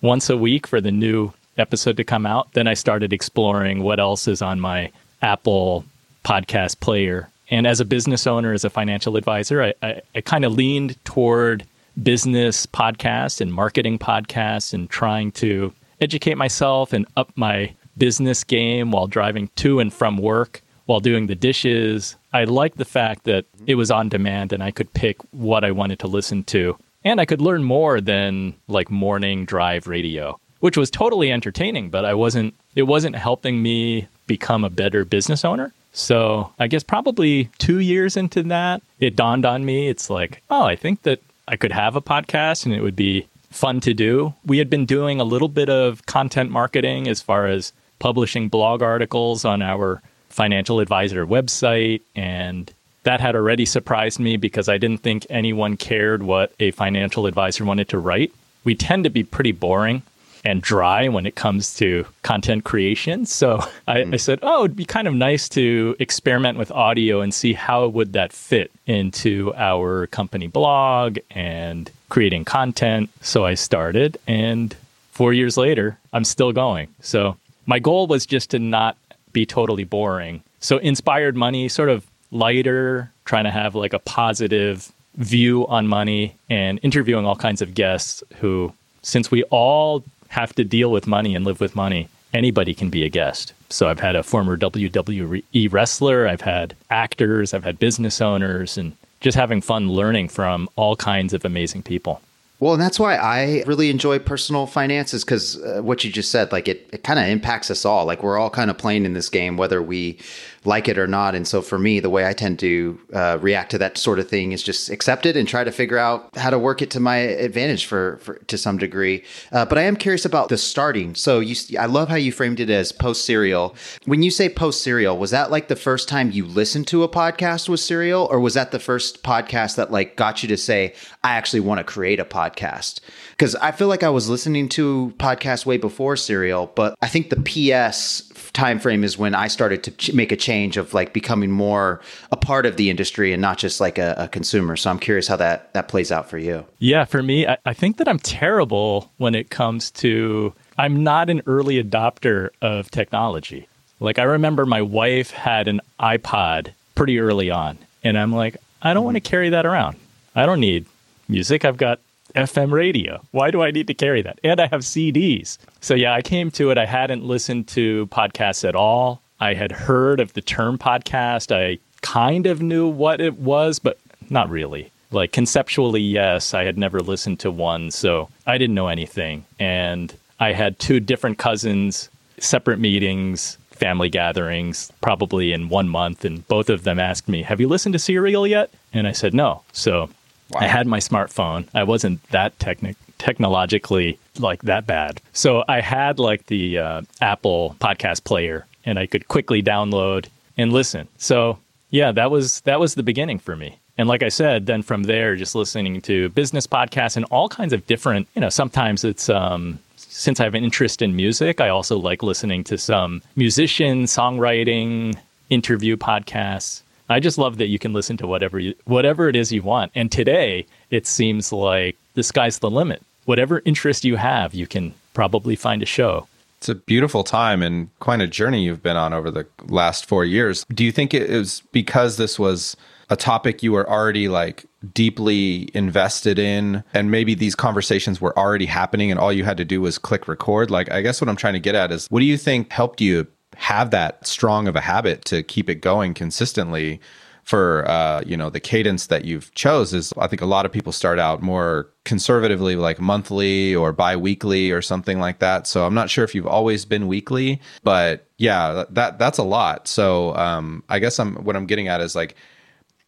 once 0.00 0.28
a 0.28 0.36
week 0.36 0.66
for 0.66 0.80
the 0.80 0.90
new 0.90 1.32
episode 1.56 1.96
to 1.98 2.04
come 2.04 2.26
out, 2.26 2.52
then 2.54 2.66
I 2.66 2.74
started 2.74 3.12
exploring 3.12 3.84
what 3.84 4.00
else 4.00 4.26
is 4.26 4.42
on 4.42 4.58
my 4.58 4.90
Apple 5.22 5.84
podcast 6.24 6.80
player. 6.80 7.28
And 7.48 7.64
as 7.64 7.78
a 7.78 7.84
business 7.84 8.26
owner, 8.26 8.52
as 8.52 8.64
a 8.64 8.70
financial 8.70 9.16
advisor, 9.16 9.62
I, 9.62 9.74
I, 9.82 10.02
I 10.16 10.20
kind 10.20 10.44
of 10.44 10.54
leaned 10.54 11.02
toward 11.04 11.64
business 12.02 12.66
podcasts 12.66 13.40
and 13.40 13.54
marketing 13.54 14.00
podcasts 14.00 14.74
and 14.74 14.90
trying 14.90 15.30
to 15.32 15.72
educate 16.00 16.36
myself 16.36 16.92
and 16.92 17.06
up 17.16 17.30
my 17.36 17.72
business 17.96 18.42
game 18.42 18.90
while 18.90 19.06
driving 19.06 19.48
to 19.56 19.78
and 19.78 19.92
from 19.92 20.16
work, 20.16 20.60
while 20.86 21.00
doing 21.00 21.26
the 21.26 21.34
dishes. 21.34 22.16
I 22.32 22.44
liked 22.44 22.78
the 22.78 22.84
fact 22.84 23.24
that 23.24 23.50
mm-hmm. 23.52 23.64
it 23.68 23.74
was 23.74 23.90
on 23.90 24.08
demand 24.08 24.52
and 24.52 24.62
I 24.62 24.70
could 24.70 24.92
pick 24.94 25.18
what 25.30 25.64
I 25.64 25.70
wanted 25.70 25.98
to 26.00 26.06
listen 26.06 26.44
to. 26.44 26.76
And 27.04 27.20
I 27.20 27.24
could 27.24 27.40
learn 27.40 27.64
more 27.64 28.00
than 28.00 28.54
like 28.68 28.90
morning 28.90 29.44
drive 29.44 29.86
radio, 29.86 30.38
which 30.60 30.76
was 30.76 30.90
totally 30.90 31.32
entertaining, 31.32 31.90
but 31.90 32.04
I 32.04 32.14
wasn't 32.14 32.54
it 32.76 32.84
wasn't 32.84 33.16
helping 33.16 33.62
me 33.62 34.06
become 34.26 34.64
a 34.64 34.70
better 34.70 35.04
business 35.04 35.44
owner. 35.44 35.72
So, 35.94 36.50
I 36.58 36.68
guess 36.68 36.82
probably 36.82 37.50
2 37.58 37.80
years 37.80 38.16
into 38.16 38.42
that, 38.44 38.80
it 38.98 39.14
dawned 39.14 39.44
on 39.44 39.64
me 39.66 39.88
it's 39.88 40.08
like, 40.08 40.42
oh, 40.48 40.62
I 40.62 40.74
think 40.74 41.02
that 41.02 41.20
I 41.46 41.56
could 41.56 41.72
have 41.72 41.96
a 41.96 42.00
podcast 42.00 42.64
and 42.64 42.74
it 42.74 42.80
would 42.80 42.96
be 42.96 43.26
fun 43.50 43.80
to 43.80 43.92
do. 43.92 44.32
We 44.46 44.58
had 44.58 44.70
been 44.70 44.86
doing 44.86 45.20
a 45.20 45.24
little 45.24 45.48
bit 45.48 45.68
of 45.68 46.06
content 46.06 46.50
marketing 46.50 47.08
as 47.08 47.20
far 47.20 47.46
as 47.46 47.72
publishing 47.98 48.48
blog 48.48 48.82
articles 48.82 49.44
on 49.44 49.60
our 49.60 50.02
financial 50.32 50.80
advisor 50.80 51.26
website 51.26 52.00
and 52.16 52.72
that 53.04 53.20
had 53.20 53.34
already 53.34 53.66
surprised 53.66 54.20
me 54.20 54.36
because 54.36 54.68
I 54.68 54.78
didn't 54.78 55.02
think 55.02 55.26
anyone 55.28 55.76
cared 55.76 56.22
what 56.22 56.52
a 56.60 56.70
financial 56.70 57.26
advisor 57.26 57.64
wanted 57.64 57.88
to 57.88 57.98
write. 57.98 58.32
We 58.64 58.74
tend 58.74 59.04
to 59.04 59.10
be 59.10 59.24
pretty 59.24 59.52
boring 59.52 60.02
and 60.44 60.60
dry 60.60 61.08
when 61.08 61.26
it 61.26 61.34
comes 61.34 61.74
to 61.76 62.04
content 62.22 62.64
creation. 62.64 63.26
So 63.26 63.60
I, 63.88 64.00
I, 64.00 64.04
hmm. 64.04 64.16
said, 64.16 64.38
oh, 64.42 64.64
it'd 64.64 64.76
be 64.76 64.84
kind 64.84 65.08
of 65.08 65.14
nice 65.14 65.48
to 65.50 65.96
experiment 65.98 66.58
with 66.58 66.70
audio 66.70 67.20
and 67.20 67.32
see 67.32 67.52
how 67.52 67.86
would 67.88 68.12
that 68.12 68.32
fit 68.32 68.70
into 68.86 69.52
our 69.56 70.06
company 70.08 70.46
blog 70.46 71.18
and 71.30 71.90
creating 72.08 72.44
content. 72.44 73.10
So 73.20 73.44
I 73.44 73.54
started 73.54 74.18
and 74.26 74.74
four 75.12 75.32
years 75.32 75.56
later, 75.56 75.98
I'm 76.12 76.24
still 76.24 76.52
going. 76.52 76.88
So 77.00 77.36
my 77.66 77.78
goal 77.78 78.06
was 78.06 78.26
just 78.26 78.50
to 78.50 78.58
not 78.58 78.96
be 79.32 79.46
totally 79.46 79.84
boring. 79.84 80.42
So 80.60 80.78
inspired 80.78 81.36
money, 81.36 81.68
sort 81.68 81.88
of 81.88 82.06
lighter, 82.30 83.10
trying 83.24 83.44
to 83.44 83.50
have 83.50 83.74
like 83.74 83.92
a 83.92 83.98
positive 83.98 84.90
view 85.16 85.66
on 85.66 85.86
money 85.86 86.34
and 86.48 86.80
interviewing 86.82 87.26
all 87.26 87.36
kinds 87.36 87.62
of 87.62 87.74
guests 87.74 88.22
who, 88.36 88.72
since 89.02 89.30
we 89.30 89.42
all 89.44 90.02
have 90.28 90.54
to 90.54 90.64
deal 90.64 90.90
with 90.90 91.06
money 91.06 91.34
and 91.34 91.44
live 91.44 91.60
with 91.60 91.76
money, 91.76 92.08
anybody 92.32 92.74
can 92.74 92.88
be 92.88 93.04
a 93.04 93.08
guest. 93.08 93.52
So 93.68 93.88
I've 93.88 94.00
had 94.00 94.16
a 94.16 94.22
former 94.22 94.56
WWE 94.56 95.72
wrestler, 95.72 96.26
I've 96.28 96.40
had 96.40 96.74
actors, 96.90 97.52
I've 97.54 97.64
had 97.64 97.78
business 97.78 98.20
owners, 98.20 98.78
and 98.78 98.96
just 99.20 99.36
having 99.36 99.60
fun 99.60 99.90
learning 99.90 100.28
from 100.28 100.68
all 100.76 100.96
kinds 100.96 101.32
of 101.32 101.44
amazing 101.44 101.82
people. 101.82 102.20
Well, 102.62 102.74
and 102.74 102.80
that's 102.80 103.00
why 103.00 103.16
I 103.16 103.64
really 103.66 103.90
enjoy 103.90 104.20
personal 104.20 104.68
finances 104.68 105.24
because 105.24 105.60
uh, 105.60 105.82
what 105.82 106.04
you 106.04 106.12
just 106.12 106.30
said, 106.30 106.52
like 106.52 106.68
it, 106.68 106.88
it 106.92 107.02
kind 107.02 107.18
of 107.18 107.26
impacts 107.26 107.72
us 107.72 107.84
all. 107.84 108.06
Like 108.06 108.22
we're 108.22 108.38
all 108.38 108.50
kind 108.50 108.70
of 108.70 108.78
playing 108.78 109.04
in 109.04 109.14
this 109.14 109.28
game, 109.28 109.56
whether 109.56 109.82
we 109.82 110.20
like 110.64 110.86
it 110.86 110.96
or 110.96 111.08
not. 111.08 111.34
And 111.34 111.44
so 111.44 111.60
for 111.60 111.76
me, 111.76 111.98
the 111.98 112.08
way 112.08 112.24
I 112.24 112.32
tend 112.32 112.60
to 112.60 113.00
uh, 113.12 113.38
react 113.40 113.72
to 113.72 113.78
that 113.78 113.98
sort 113.98 114.20
of 114.20 114.28
thing 114.28 114.52
is 114.52 114.62
just 114.62 114.90
accept 114.90 115.26
it 115.26 115.36
and 115.36 115.48
try 115.48 115.64
to 115.64 115.72
figure 115.72 115.98
out 115.98 116.36
how 116.36 116.50
to 116.50 116.58
work 116.58 116.82
it 116.82 116.90
to 116.92 117.00
my 117.00 117.16
advantage 117.16 117.86
for, 117.86 118.18
for 118.18 118.34
to 118.34 118.56
some 118.56 118.78
degree. 118.78 119.24
Uh, 119.50 119.64
but 119.64 119.76
I 119.76 119.82
am 119.82 119.96
curious 119.96 120.24
about 120.24 120.48
the 120.48 120.56
starting. 120.56 121.16
So 121.16 121.40
you, 121.40 121.56
I 121.80 121.86
love 121.86 122.10
how 122.10 122.14
you 122.14 122.30
framed 122.30 122.60
it 122.60 122.70
as 122.70 122.92
post 122.92 123.24
serial. 123.24 123.74
When 124.04 124.22
you 124.22 124.30
say 124.30 124.48
post 124.48 124.84
serial, 124.84 125.18
was 125.18 125.32
that 125.32 125.50
like 125.50 125.66
the 125.66 125.74
first 125.74 126.08
time 126.08 126.30
you 126.30 126.46
listened 126.46 126.86
to 126.86 127.02
a 127.02 127.08
podcast 127.08 127.68
with 127.68 127.80
serial, 127.80 128.28
or 128.30 128.38
was 128.38 128.54
that 128.54 128.70
the 128.70 128.78
first 128.78 129.24
podcast 129.24 129.74
that 129.74 129.90
like 129.90 130.14
got 130.14 130.44
you 130.44 130.48
to 130.48 130.56
say, 130.56 130.94
I 131.24 131.32
actually 131.32 131.58
want 131.58 131.78
to 131.78 131.84
create 131.84 132.20
a 132.20 132.24
podcast? 132.24 132.51
Because 132.56 133.54
I 133.56 133.72
feel 133.72 133.88
like 133.88 134.02
I 134.02 134.10
was 134.10 134.28
listening 134.28 134.68
to 134.70 135.12
podcasts 135.18 135.66
way 135.66 135.76
before 135.76 136.16
serial, 136.16 136.70
but 136.74 136.94
I 137.02 137.08
think 137.08 137.30
the 137.30 137.36
PS 137.36 138.32
time 138.52 138.78
frame 138.78 139.02
is 139.02 139.16
when 139.16 139.34
I 139.34 139.48
started 139.48 139.82
to 139.84 139.90
ch- 139.92 140.12
make 140.12 140.30
a 140.30 140.36
change 140.36 140.76
of 140.76 140.92
like 140.92 141.12
becoming 141.12 141.50
more 141.50 142.00
a 142.30 142.36
part 142.36 142.66
of 142.66 142.76
the 142.76 142.90
industry 142.90 143.32
and 143.32 143.40
not 143.40 143.58
just 143.58 143.80
like 143.80 143.98
a, 143.98 144.14
a, 144.18 144.28
consumer. 144.28 144.76
So 144.76 144.90
I'm 144.90 144.98
curious 144.98 145.26
how 145.26 145.36
that 145.36 145.72
that 145.72 145.88
plays 145.88 146.12
out 146.12 146.28
for 146.28 146.38
you. 146.38 146.64
Yeah, 146.78 147.04
for 147.04 147.22
me, 147.22 147.46
I, 147.46 147.56
I 147.64 147.72
think 147.72 147.96
that 147.96 148.08
I'm 148.08 148.18
terrible 148.18 149.10
when 149.16 149.34
it 149.34 149.50
comes 149.50 149.90
to 149.92 150.52
I'm 150.78 151.02
not 151.02 151.30
an 151.30 151.42
early 151.46 151.82
adopter 151.82 152.50
of 152.60 152.90
technology. 152.90 153.68
Like 154.00 154.18
I 154.18 154.24
remember 154.24 154.66
my 154.66 154.82
wife 154.82 155.30
had 155.30 155.68
an 155.68 155.80
iPod 155.98 156.72
pretty 156.94 157.18
early 157.18 157.50
on, 157.50 157.78
and 158.04 158.18
I'm 158.18 158.32
like, 158.32 158.56
I 158.82 158.92
don't 158.92 159.00
mm-hmm. 159.00 159.04
want 159.06 159.16
to 159.16 159.20
carry 159.20 159.50
that 159.50 159.64
around. 159.64 159.96
I 160.34 160.46
don't 160.46 160.60
need 160.60 160.86
music. 161.28 161.64
I've 161.64 161.76
got 161.76 162.00
FM 162.34 162.72
radio. 162.72 163.20
Why 163.30 163.50
do 163.50 163.62
I 163.62 163.70
need 163.70 163.86
to 163.88 163.94
carry 163.94 164.22
that? 164.22 164.38
And 164.42 164.60
I 164.60 164.66
have 164.66 164.80
CDs. 164.80 165.58
So, 165.80 165.94
yeah, 165.94 166.14
I 166.14 166.22
came 166.22 166.50
to 166.52 166.70
it. 166.70 166.78
I 166.78 166.86
hadn't 166.86 167.24
listened 167.24 167.68
to 167.68 168.06
podcasts 168.08 168.68
at 168.68 168.74
all. 168.74 169.22
I 169.40 169.54
had 169.54 169.72
heard 169.72 170.20
of 170.20 170.32
the 170.34 170.42
term 170.42 170.78
podcast. 170.78 171.54
I 171.54 171.78
kind 172.00 172.46
of 172.46 172.62
knew 172.62 172.86
what 172.88 173.20
it 173.20 173.38
was, 173.38 173.78
but 173.78 173.98
not 174.30 174.48
really. 174.50 174.90
Like 175.10 175.32
conceptually, 175.32 176.00
yes, 176.00 176.54
I 176.54 176.64
had 176.64 176.78
never 176.78 177.00
listened 177.00 177.40
to 177.40 177.50
one. 177.50 177.90
So, 177.90 178.28
I 178.46 178.58
didn't 178.58 178.74
know 178.74 178.88
anything. 178.88 179.44
And 179.58 180.14
I 180.40 180.52
had 180.52 180.78
two 180.78 181.00
different 181.00 181.38
cousins, 181.38 182.08
separate 182.38 182.78
meetings, 182.78 183.58
family 183.70 184.08
gatherings, 184.08 184.92
probably 185.00 185.52
in 185.52 185.68
one 185.68 185.88
month. 185.88 186.24
And 186.24 186.46
both 186.46 186.70
of 186.70 186.84
them 186.84 186.98
asked 186.98 187.28
me, 187.28 187.42
Have 187.42 187.60
you 187.60 187.68
listened 187.68 187.92
to 187.94 187.98
Serial 187.98 188.46
yet? 188.46 188.70
And 188.92 189.06
I 189.06 189.12
said, 189.12 189.34
No. 189.34 189.62
So, 189.72 190.08
Wow. 190.52 190.60
I 190.60 190.66
had 190.66 190.86
my 190.86 190.98
smartphone. 190.98 191.66
I 191.74 191.84
wasn't 191.84 192.22
that 192.30 192.58
technic 192.58 192.96
technologically 193.18 194.18
like 194.38 194.62
that 194.62 194.86
bad. 194.86 195.20
So 195.32 195.64
I 195.68 195.80
had 195.80 196.18
like 196.18 196.46
the 196.46 196.78
uh, 196.78 197.02
Apple 197.20 197.76
podcast 197.80 198.24
player 198.24 198.66
and 198.84 198.98
I 198.98 199.06
could 199.06 199.28
quickly 199.28 199.62
download 199.62 200.26
and 200.58 200.72
listen. 200.72 201.06
So 201.18 201.58
yeah, 201.90 202.10
that 202.12 202.30
was 202.30 202.60
that 202.62 202.80
was 202.80 202.94
the 202.94 203.02
beginning 203.02 203.38
for 203.38 203.56
me. 203.56 203.78
And 203.98 204.08
like 204.08 204.22
I 204.22 204.28
said, 204.28 204.66
then 204.66 204.82
from 204.82 205.04
there, 205.04 205.36
just 205.36 205.54
listening 205.54 206.00
to 206.02 206.30
business 206.30 206.66
podcasts 206.66 207.16
and 207.16 207.26
all 207.26 207.48
kinds 207.48 207.72
of 207.72 207.86
different, 207.86 208.26
you 208.34 208.40
know, 208.40 208.48
sometimes 208.48 209.04
it's 209.04 209.28
um, 209.28 209.78
since 209.96 210.40
I 210.40 210.44
have 210.44 210.54
an 210.54 210.64
interest 210.64 211.02
in 211.02 211.14
music, 211.14 211.60
I 211.60 211.68
also 211.68 211.98
like 211.98 212.22
listening 212.22 212.64
to 212.64 212.78
some 212.78 213.22
musician 213.36 214.04
songwriting 214.04 215.16
interview 215.50 215.96
podcasts. 215.96 216.82
I 217.12 217.20
just 217.20 217.38
love 217.38 217.58
that 217.58 217.66
you 217.66 217.78
can 217.78 217.92
listen 217.92 218.16
to 218.18 218.26
whatever 218.26 218.58
you, 218.58 218.74
whatever 218.84 219.28
it 219.28 219.36
is 219.36 219.52
you 219.52 219.62
want. 219.62 219.92
And 219.94 220.10
today, 220.10 220.66
it 220.90 221.06
seems 221.06 221.52
like 221.52 221.96
the 222.14 222.22
sky's 222.22 222.58
the 222.58 222.70
limit. 222.70 223.02
Whatever 223.24 223.62
interest 223.64 224.04
you 224.04 224.16
have, 224.16 224.54
you 224.54 224.66
can 224.66 224.94
probably 225.14 225.56
find 225.56 225.82
a 225.82 225.86
show. 225.86 226.26
It's 226.58 226.68
a 226.68 226.74
beautiful 226.74 227.24
time 227.24 227.62
and 227.62 227.88
quite 227.98 228.20
a 228.20 228.26
journey 228.26 228.62
you've 228.62 228.82
been 228.82 228.96
on 228.96 229.12
over 229.12 229.30
the 229.30 229.46
last 229.66 230.06
four 230.06 230.24
years. 230.24 230.64
Do 230.72 230.84
you 230.84 230.92
think 230.92 231.12
it 231.12 231.28
was 231.28 231.62
because 231.72 232.18
this 232.18 232.38
was 232.38 232.76
a 233.10 233.16
topic 233.16 233.62
you 233.62 233.72
were 233.72 233.88
already 233.90 234.28
like 234.28 234.64
deeply 234.94 235.70
invested 235.74 236.38
in 236.38 236.84
and 236.94 237.10
maybe 237.10 237.34
these 237.34 237.54
conversations 237.54 238.20
were 238.20 238.36
already 238.38 238.66
happening 238.66 239.10
and 239.10 239.18
all 239.18 239.32
you 239.32 239.44
had 239.44 239.56
to 239.56 239.64
do 239.64 239.80
was 239.80 239.98
click 239.98 240.28
record? 240.28 240.70
Like, 240.70 240.90
I 240.90 241.00
guess 241.00 241.20
what 241.20 241.28
I'm 241.28 241.36
trying 241.36 241.54
to 241.54 241.60
get 241.60 241.74
at 241.74 241.90
is 241.90 242.06
what 242.10 242.20
do 242.20 242.26
you 242.26 242.38
think 242.38 242.70
helped 242.70 243.00
you 243.00 243.26
have 243.62 243.92
that 243.92 244.26
strong 244.26 244.66
of 244.66 244.74
a 244.74 244.80
habit 244.80 245.24
to 245.24 245.40
keep 245.44 245.70
it 245.70 245.76
going 245.76 246.14
consistently 246.14 247.00
for 247.44 247.88
uh, 247.88 248.20
you 248.26 248.36
know 248.36 248.50
the 248.50 248.58
cadence 248.58 249.06
that 249.06 249.24
you've 249.24 249.54
chose 249.54 249.94
is 249.94 250.12
i 250.18 250.26
think 250.26 250.42
a 250.42 250.46
lot 250.46 250.66
of 250.66 250.72
people 250.72 250.90
start 250.90 251.20
out 251.20 251.42
more 251.42 251.88
conservatively 252.04 252.74
like 252.74 253.00
monthly 253.00 253.72
or 253.72 253.92
bi-weekly 253.92 254.72
or 254.72 254.82
something 254.82 255.20
like 255.20 255.38
that. 255.38 255.68
So 255.68 255.86
i'm 255.86 255.94
not 255.94 256.10
sure 256.10 256.24
if 256.24 256.34
you've 256.34 256.46
always 256.46 256.84
been 256.84 257.06
weekly 257.06 257.60
but 257.84 258.26
yeah 258.36 258.84
that 258.90 259.20
that's 259.20 259.38
a 259.38 259.44
lot. 259.44 259.86
So 259.86 260.34
um, 260.34 260.82
i 260.88 260.98
guess 260.98 261.20
i'm 261.20 261.36
what 261.44 261.54
i'm 261.54 261.66
getting 261.66 261.86
at 261.86 262.00
is 262.00 262.16
like 262.16 262.34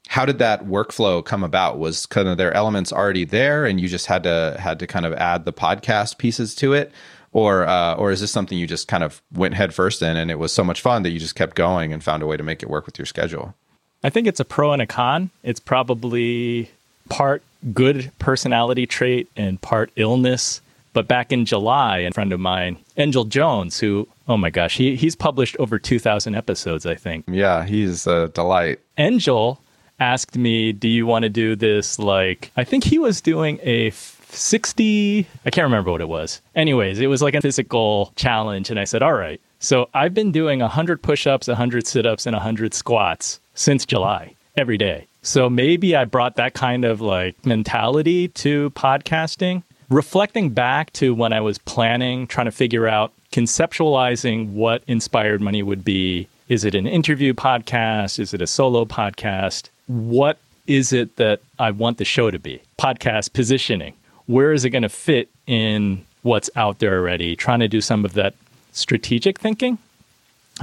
how 0.06 0.25
did 0.25 0.38
that 0.38 0.66
workflow 0.66 1.25
come 1.25 1.42
about? 1.42 1.78
Was 1.78 2.04
kind 2.04 2.28
of 2.28 2.37
their 2.37 2.52
elements 2.52 2.92
already 2.92 3.25
there 3.25 3.64
and 3.64 3.80
you 3.80 3.88
just 3.88 4.06
had 4.06 4.23
to 4.25 4.56
had 4.61 4.78
to 4.78 4.87
kind 4.87 5.06
of 5.06 5.14
add 5.14 5.46
the 5.46 5.52
podcast 5.52 6.18
pieces 6.18 6.54
to 6.56 6.75
it 6.75 6.92
or 7.34 7.66
uh, 7.66 7.94
or 7.96 8.10
is 8.10 8.20
this 8.20 8.30
something 8.30 8.56
you 8.56 8.66
just 8.66 8.88
kind 8.88 9.04
of 9.04 9.20
went 9.34 9.52
headfirst 9.52 10.00
in, 10.00 10.16
and 10.16 10.30
it 10.30 10.38
was 10.38 10.52
so 10.52 10.64
much 10.64 10.80
fun 10.80 11.02
that 11.02 11.10
you 11.10 11.18
just 11.18 11.34
kept 11.34 11.54
going 11.54 11.92
and 11.92 12.02
found 12.02 12.22
a 12.22 12.26
way 12.26 12.38
to 12.38 12.42
make 12.42 12.62
it 12.62 12.70
work 12.70 12.86
with 12.86 12.98
your 12.98 13.04
schedule? 13.04 13.54
I 14.02 14.08
think 14.08 14.26
it's 14.26 14.40
a 14.40 14.44
pro 14.44 14.72
and 14.72 14.80
a 14.80 14.86
con. 14.86 15.30
It's 15.42 15.60
probably 15.60 16.70
part 17.10 17.42
good 17.72 18.10
personality 18.18 18.86
trait 18.86 19.28
and 19.36 19.60
part 19.60 19.90
illness. 19.96 20.62
But 20.92 21.08
back 21.08 21.32
in 21.32 21.44
July, 21.44 21.98
a 21.98 22.12
friend 22.12 22.32
of 22.32 22.38
mine, 22.38 22.76
Angel 22.96 23.24
Jones, 23.24 23.80
who, 23.80 24.06
oh 24.28 24.36
my 24.36 24.50
gosh, 24.50 24.76
he, 24.76 24.94
he's 24.94 25.16
published 25.16 25.56
over 25.58 25.76
2,000 25.76 26.36
episodes, 26.36 26.86
I 26.86 26.94
think. 26.94 27.24
Yeah, 27.26 27.64
he's 27.64 28.06
a 28.06 28.28
delight. 28.28 28.78
Angel 28.96 29.60
asked 29.98 30.36
me, 30.36 30.72
Do 30.72 30.86
you 30.86 31.04
want 31.04 31.24
to 31.24 31.28
do 31.28 31.56
this? 31.56 31.98
Like, 31.98 32.52
I 32.56 32.62
think 32.62 32.84
he 32.84 33.00
was 33.00 33.20
doing 33.20 33.58
a 33.64 33.90
60, 34.34 35.26
I 35.44 35.50
can't 35.50 35.64
remember 35.64 35.90
what 35.90 36.00
it 36.00 36.08
was. 36.08 36.40
Anyways, 36.54 37.00
it 37.00 37.06
was 37.06 37.22
like 37.22 37.34
a 37.34 37.40
physical 37.40 38.12
challenge. 38.16 38.70
And 38.70 38.78
I 38.78 38.84
said, 38.84 39.02
All 39.02 39.14
right. 39.14 39.40
So 39.60 39.88
I've 39.94 40.12
been 40.12 40.30
doing 40.30 40.60
100 40.60 41.02
push 41.02 41.26
ups, 41.26 41.48
100 41.48 41.86
sit 41.86 42.04
ups, 42.04 42.26
and 42.26 42.34
100 42.34 42.74
squats 42.74 43.40
since 43.54 43.86
July 43.86 44.34
every 44.56 44.76
day. 44.76 45.06
So 45.22 45.48
maybe 45.48 45.96
I 45.96 46.04
brought 46.04 46.36
that 46.36 46.52
kind 46.54 46.84
of 46.84 47.00
like 47.00 47.46
mentality 47.46 48.28
to 48.28 48.70
podcasting. 48.70 49.62
Reflecting 49.88 50.50
back 50.50 50.92
to 50.94 51.14
when 51.14 51.32
I 51.32 51.40
was 51.40 51.58
planning, 51.58 52.26
trying 52.26 52.46
to 52.46 52.52
figure 52.52 52.86
out 52.86 53.12
conceptualizing 53.32 54.52
what 54.52 54.82
inspired 54.86 55.40
money 55.40 55.62
would 55.62 55.84
be. 55.84 56.28
Is 56.48 56.64
it 56.64 56.74
an 56.74 56.86
interview 56.86 57.32
podcast? 57.32 58.18
Is 58.18 58.34
it 58.34 58.42
a 58.42 58.46
solo 58.46 58.84
podcast? 58.84 59.70
What 59.86 60.38
is 60.66 60.92
it 60.92 61.16
that 61.16 61.40
I 61.58 61.70
want 61.70 61.98
the 61.98 62.04
show 62.04 62.30
to 62.30 62.38
be? 62.38 62.60
Podcast 62.78 63.32
positioning. 63.32 63.94
Where 64.26 64.52
is 64.52 64.64
it 64.64 64.70
going 64.70 64.82
to 64.82 64.88
fit 64.88 65.28
in 65.46 66.04
what's 66.22 66.50
out 66.56 66.78
there 66.78 66.98
already? 66.98 67.36
Trying 67.36 67.60
to 67.60 67.68
do 67.68 67.80
some 67.80 68.04
of 68.04 68.14
that 68.14 68.34
strategic 68.72 69.38
thinking. 69.38 69.78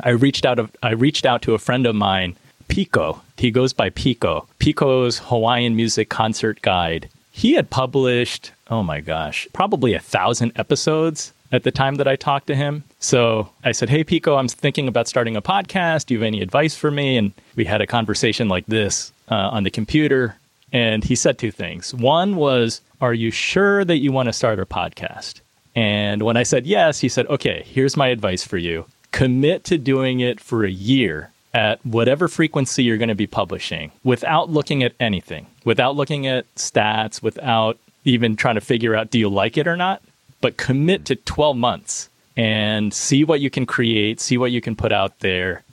I 0.03 0.09
reached 0.09 0.45
out 0.45 0.59
of 0.59 0.71
I 0.81 0.91
reached 0.91 1.25
out 1.25 1.41
to 1.43 1.53
a 1.53 1.59
friend 1.59 1.85
of 1.85 1.95
mine 1.95 2.35
Pico. 2.67 3.21
He 3.37 3.51
goes 3.51 3.73
by 3.73 3.89
Pico. 3.89 4.47
Pico's 4.59 5.19
Hawaiian 5.19 5.75
Music 5.75 6.09
Concert 6.09 6.61
Guide. 6.61 7.09
He 7.31 7.53
had 7.53 7.69
published, 7.69 8.51
oh 8.69 8.83
my 8.83 9.01
gosh, 9.01 9.47
probably 9.51 9.93
a 9.93 9.99
thousand 9.99 10.53
episodes 10.55 11.33
at 11.51 11.63
the 11.63 11.71
time 11.71 11.95
that 11.95 12.07
I 12.07 12.15
talked 12.15 12.47
to 12.47 12.55
him. 12.55 12.83
So 12.99 13.49
I 13.63 13.73
said, 13.73 13.89
Hey, 13.89 14.03
Pico, 14.03 14.35
I'm 14.37 14.47
thinking 14.47 14.87
about 14.87 15.07
starting 15.07 15.35
a 15.35 15.41
podcast. 15.41 16.05
Do 16.05 16.13
you 16.13 16.19
have 16.19 16.27
any 16.27 16.41
advice 16.41 16.75
for 16.75 16.91
me? 16.91 17.17
And 17.17 17.33
we 17.55 17.65
had 17.65 17.81
a 17.81 17.87
conversation 17.87 18.47
like 18.47 18.65
this 18.67 19.11
uh, 19.29 19.35
on 19.35 19.63
the 19.63 19.69
computer. 19.69 20.37
And 20.73 21.03
he 21.03 21.15
said 21.15 21.37
two 21.37 21.51
things. 21.51 21.93
One 21.93 22.35
was, 22.35 22.81
Are 23.01 23.13
you 23.13 23.31
sure 23.31 23.83
that 23.85 23.97
you 23.97 24.11
want 24.11 24.27
to 24.27 24.33
start 24.33 24.59
a 24.59 24.65
podcast? 24.65 25.41
And 25.75 26.23
when 26.23 26.37
I 26.37 26.43
said 26.43 26.65
yes, 26.65 26.99
he 26.99 27.09
said, 27.09 27.27
Okay, 27.27 27.63
here's 27.65 27.97
my 27.97 28.07
advice 28.07 28.43
for 28.43 28.57
you 28.57 28.85
commit 29.11 29.63
to 29.65 29.77
doing 29.77 30.21
it 30.21 30.39
for 30.39 30.63
a 30.63 30.71
year 30.71 31.31
at 31.53 31.85
whatever 31.85 32.27
frequency 32.27 32.83
you're 32.83 32.97
going 32.97 33.09
to 33.09 33.15
be 33.15 33.27
publishing 33.27 33.91
without 34.03 34.49
looking 34.49 34.83
at 34.83 34.93
anything, 34.99 35.45
without 35.65 35.95
looking 35.95 36.25
at 36.25 36.45
stats, 36.55 37.21
without 37.21 37.77
even 38.05 38.35
trying 38.35 38.55
to 38.55 38.61
figure 38.61 38.95
out 38.95 39.11
do 39.11 39.19
you 39.19 39.29
like 39.29 39.57
it 39.57 39.67
or 39.67 39.75
not, 39.75 40.01
but 40.39 40.57
commit 40.57 41.05
to 41.05 41.15
12 41.15 41.57
months 41.57 42.09
and 42.37 42.93
see 42.93 43.23
what 43.23 43.41
you 43.41 43.49
can 43.49 43.65
create, 43.65 44.19
see 44.19 44.37
what 44.37 44.51
you 44.51 44.61
can 44.61 44.75
put 44.75 44.91
out 44.91 45.19
there, 45.19 45.63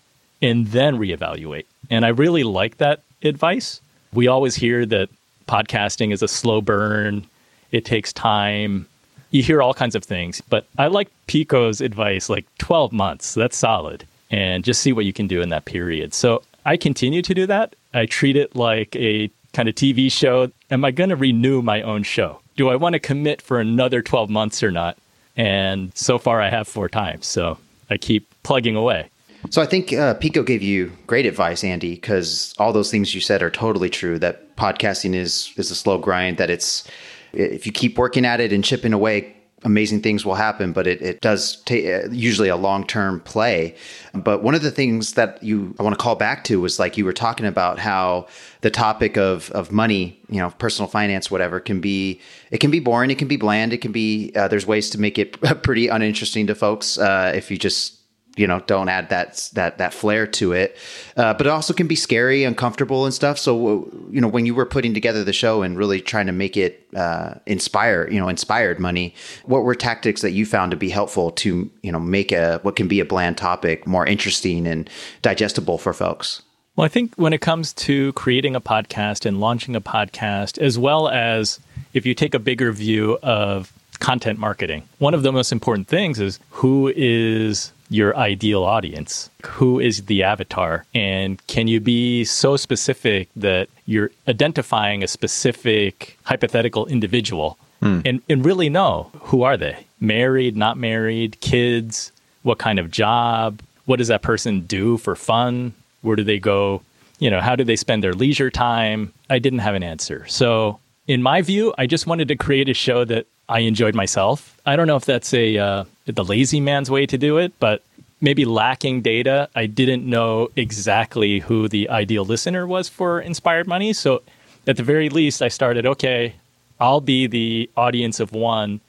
and 0.42 0.66
then 0.68 0.98
reevaluate. 0.98 1.64
And 1.88 2.04
I 2.04 2.08
really 2.08 2.42
like 2.42 2.78
that 2.78 3.02
advice. 3.22 3.80
We 4.12 4.26
always 4.26 4.54
hear 4.54 4.86
that 4.86 5.08
podcasting 5.46 6.12
is 6.12 6.22
a 6.22 6.28
slow 6.28 6.60
burn, 6.60 7.26
it 7.72 7.84
takes 7.84 8.12
time. 8.12 8.86
You 9.30 9.42
hear 9.42 9.60
all 9.60 9.74
kinds 9.74 9.94
of 9.94 10.04
things, 10.04 10.40
but 10.40 10.66
I 10.78 10.86
like 10.86 11.08
Pico's 11.26 11.80
advice 11.80 12.30
like 12.30 12.46
12 12.58 12.92
months. 12.92 13.34
That's 13.34 13.56
solid 13.56 14.06
and 14.30 14.64
just 14.64 14.80
see 14.80 14.92
what 14.92 15.04
you 15.04 15.12
can 15.12 15.26
do 15.26 15.40
in 15.40 15.48
that 15.50 15.64
period. 15.64 16.14
So 16.14 16.42
I 16.64 16.76
continue 16.76 17.22
to 17.22 17.34
do 17.34 17.46
that. 17.46 17.74
I 17.94 18.06
treat 18.06 18.36
it 18.36 18.54
like 18.54 18.94
a 18.96 19.30
kind 19.52 19.68
of 19.68 19.74
TV 19.74 20.10
show. 20.12 20.50
Am 20.70 20.84
I 20.84 20.90
going 20.90 21.10
to 21.10 21.16
renew 21.16 21.62
my 21.62 21.82
own 21.82 22.02
show? 22.02 22.40
Do 22.56 22.68
I 22.68 22.76
want 22.76 22.94
to 22.94 22.98
commit 22.98 23.40
for 23.40 23.60
another 23.60 24.02
12 24.02 24.28
months 24.28 24.62
or 24.62 24.70
not? 24.70 24.98
And 25.36 25.92
so 25.96 26.18
far, 26.18 26.42
I 26.42 26.50
have 26.50 26.68
four 26.68 26.88
times. 26.88 27.26
So 27.26 27.58
I 27.88 27.96
keep 27.96 28.26
plugging 28.42 28.76
away. 28.76 29.08
So 29.50 29.62
I 29.62 29.66
think 29.66 29.92
uh, 29.92 30.14
Pico 30.14 30.42
gave 30.42 30.62
you 30.62 30.92
great 31.06 31.26
advice, 31.26 31.64
Andy, 31.64 31.94
because 31.94 32.54
all 32.58 32.72
those 32.72 32.90
things 32.90 33.14
you 33.14 33.20
said 33.20 33.42
are 33.42 33.50
totally 33.50 33.88
true. 33.88 34.18
That 34.18 34.56
podcasting 34.56 35.14
is 35.14 35.52
is 35.56 35.70
a 35.70 35.74
slow 35.74 35.98
grind. 35.98 36.38
That 36.38 36.50
it's 36.50 36.86
if 37.32 37.66
you 37.66 37.72
keep 37.72 37.98
working 37.98 38.24
at 38.24 38.40
it 38.40 38.52
and 38.52 38.64
chipping 38.64 38.92
away, 38.92 39.34
amazing 39.64 40.00
things 40.02 40.24
will 40.24 40.34
happen, 40.34 40.72
but 40.72 40.86
it, 40.86 41.02
it 41.02 41.20
does 41.20 41.56
take 41.62 41.86
uh, 41.86 42.08
usually 42.10 42.48
a 42.48 42.56
long 42.56 42.86
term 42.86 43.20
play. 43.20 43.74
But 44.14 44.42
one 44.42 44.54
of 44.54 44.62
the 44.62 44.70
things 44.70 45.14
that 45.14 45.42
you 45.42 45.74
I 45.78 45.82
want 45.82 45.98
to 45.98 46.02
call 46.02 46.14
back 46.14 46.44
to 46.44 46.60
was 46.60 46.78
like 46.78 46.96
you 46.96 47.04
were 47.04 47.12
talking 47.12 47.46
about 47.46 47.78
how 47.78 48.26
the 48.60 48.70
topic 48.70 49.16
of 49.16 49.50
of 49.52 49.72
money, 49.72 50.20
you 50.28 50.38
know, 50.38 50.50
personal 50.58 50.88
finance, 50.88 51.30
whatever, 51.30 51.60
can 51.60 51.80
be 51.80 52.20
it 52.50 52.58
can 52.58 52.70
be 52.70 52.80
boring, 52.80 53.10
it 53.10 53.18
can 53.18 53.28
be 53.28 53.36
bland, 53.36 53.72
it 53.72 53.78
can 53.78 53.92
be 53.92 54.32
uh, 54.36 54.48
there's 54.48 54.66
ways 54.66 54.90
to 54.90 55.00
make 55.00 55.18
it 55.18 55.40
pretty 55.62 55.88
uninteresting 55.88 56.46
to 56.46 56.54
folks 56.54 56.98
uh, 56.98 57.32
if 57.34 57.50
you 57.50 57.56
just 57.56 57.97
you 58.38 58.46
know 58.46 58.60
don't 58.60 58.88
add 58.88 59.08
that 59.10 59.50
that 59.54 59.78
that 59.78 59.92
flair 59.92 60.26
to 60.26 60.52
it. 60.52 60.76
Uh, 61.16 61.34
but 61.34 61.46
it 61.46 61.50
also 61.50 61.74
can 61.74 61.86
be 61.86 61.96
scary 61.96 62.44
uncomfortable 62.44 63.04
and 63.04 63.12
stuff. 63.12 63.38
So 63.38 63.90
you 64.10 64.20
know 64.20 64.28
when 64.28 64.46
you 64.46 64.54
were 64.54 64.66
putting 64.66 64.94
together 64.94 65.24
the 65.24 65.32
show 65.32 65.62
and 65.62 65.76
really 65.76 66.00
trying 66.00 66.26
to 66.26 66.32
make 66.32 66.56
it 66.56 66.86
uh, 66.96 67.34
inspire 67.46 68.08
you 68.10 68.20
know 68.20 68.28
inspired 68.28 68.78
money 68.78 69.14
what 69.44 69.64
were 69.64 69.74
tactics 69.74 70.22
that 70.22 70.30
you 70.30 70.46
found 70.46 70.70
to 70.70 70.76
be 70.76 70.88
helpful 70.88 71.30
to 71.32 71.70
you 71.82 71.92
know 71.92 72.00
make 72.00 72.32
a 72.32 72.60
what 72.62 72.76
can 72.76 72.88
be 72.88 73.00
a 73.00 73.04
bland 73.04 73.36
topic 73.36 73.86
more 73.86 74.06
interesting 74.06 74.66
and 74.66 74.88
digestible 75.22 75.78
for 75.78 75.92
folks? 75.92 76.42
Well 76.76 76.84
i 76.84 76.88
think 76.88 77.14
when 77.16 77.32
it 77.32 77.40
comes 77.40 77.72
to 77.74 78.12
creating 78.12 78.54
a 78.54 78.60
podcast 78.60 79.26
and 79.26 79.40
launching 79.40 79.74
a 79.74 79.80
podcast 79.80 80.58
as 80.58 80.78
well 80.78 81.08
as 81.08 81.58
if 81.92 82.06
you 82.06 82.14
take 82.14 82.34
a 82.34 82.38
bigger 82.38 82.70
view 82.70 83.18
of 83.22 83.72
content 83.98 84.38
marketing 84.38 84.84
one 84.98 85.12
of 85.12 85.24
the 85.24 85.32
most 85.32 85.50
important 85.50 85.88
things 85.88 86.20
is 86.20 86.38
who 86.50 86.92
is 86.94 87.72
your 87.90 88.16
ideal 88.16 88.64
audience? 88.64 89.30
Who 89.44 89.80
is 89.80 90.04
the 90.04 90.22
avatar? 90.22 90.84
And 90.94 91.44
can 91.46 91.68
you 91.68 91.80
be 91.80 92.24
so 92.24 92.56
specific 92.56 93.28
that 93.36 93.68
you're 93.86 94.10
identifying 94.26 95.02
a 95.02 95.08
specific 95.08 96.18
hypothetical 96.24 96.86
individual 96.86 97.58
mm. 97.82 98.02
and, 98.04 98.22
and 98.28 98.44
really 98.44 98.68
know 98.68 99.10
who 99.20 99.42
are 99.42 99.56
they? 99.56 99.86
Married, 100.00 100.56
not 100.56 100.76
married, 100.76 101.40
kids, 101.40 102.12
what 102.42 102.58
kind 102.58 102.78
of 102.78 102.90
job? 102.90 103.60
What 103.86 103.96
does 103.96 104.08
that 104.08 104.22
person 104.22 104.60
do 104.62 104.98
for 104.98 105.16
fun? 105.16 105.72
Where 106.02 106.16
do 106.16 106.24
they 106.24 106.38
go? 106.38 106.82
You 107.18 107.30
know, 107.30 107.40
how 107.40 107.56
do 107.56 107.64
they 107.64 107.76
spend 107.76 108.04
their 108.04 108.12
leisure 108.12 108.50
time? 108.50 109.12
I 109.28 109.38
didn't 109.38 109.60
have 109.60 109.74
an 109.74 109.82
answer. 109.82 110.26
So, 110.28 110.78
in 111.06 111.22
my 111.22 111.40
view, 111.42 111.74
I 111.78 111.86
just 111.86 112.06
wanted 112.06 112.28
to 112.28 112.36
create 112.36 112.68
a 112.68 112.74
show 112.74 113.04
that 113.06 113.26
I 113.48 113.60
enjoyed 113.60 113.94
myself. 113.94 114.60
I 114.66 114.76
don't 114.76 114.86
know 114.86 114.96
if 114.96 115.04
that's 115.04 115.32
a 115.32 115.56
uh, 115.56 115.84
the 116.04 116.24
lazy 116.24 116.60
man's 116.60 116.90
way 116.90 117.06
to 117.06 117.16
do 117.16 117.38
it, 117.38 117.52
but 117.58 117.82
maybe 118.20 118.44
lacking 118.44 119.02
data, 119.02 119.48
I 119.54 119.66
didn't 119.66 120.08
know 120.08 120.48
exactly 120.56 121.40
who 121.40 121.68
the 121.68 121.88
ideal 121.88 122.24
listener 122.24 122.66
was 122.66 122.88
for 122.88 123.20
Inspired 123.20 123.66
Money. 123.66 123.92
So 123.92 124.22
at 124.66 124.76
the 124.76 124.82
very 124.82 125.08
least, 125.08 125.40
I 125.40 125.48
started, 125.48 125.86
okay, 125.86 126.34
I'll 126.80 127.00
be 127.00 127.26
the 127.26 127.70
audience 127.76 128.20
of 128.20 128.32
one. 128.32 128.80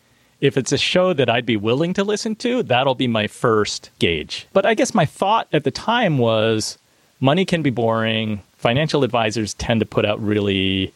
If 0.41 0.57
it's 0.57 0.71
a 0.71 0.77
show 0.77 1.13
that 1.13 1.29
I'd 1.29 1.45
be 1.45 1.57
willing 1.57 1.93
to 1.95 2.03
listen 2.03 2.35
to, 2.37 2.63
that'll 2.63 2.95
be 2.95 3.07
my 3.07 3.27
first 3.27 3.89
gauge. 3.99 4.47
But 4.53 4.65
I 4.65 4.73
guess 4.73 4.93
my 4.93 5.05
thought 5.05 5.47
at 5.51 5.63
the 5.63 5.71
time 5.71 6.17
was 6.17 6.77
money 7.19 7.45
can 7.45 7.61
be 7.61 7.69
boring. 7.69 8.41
Financial 8.57 9.03
advisors 9.03 9.53
tend 9.55 9.79
to 9.81 9.85
put 9.85 10.05
out 10.05 10.23
really 10.23 10.93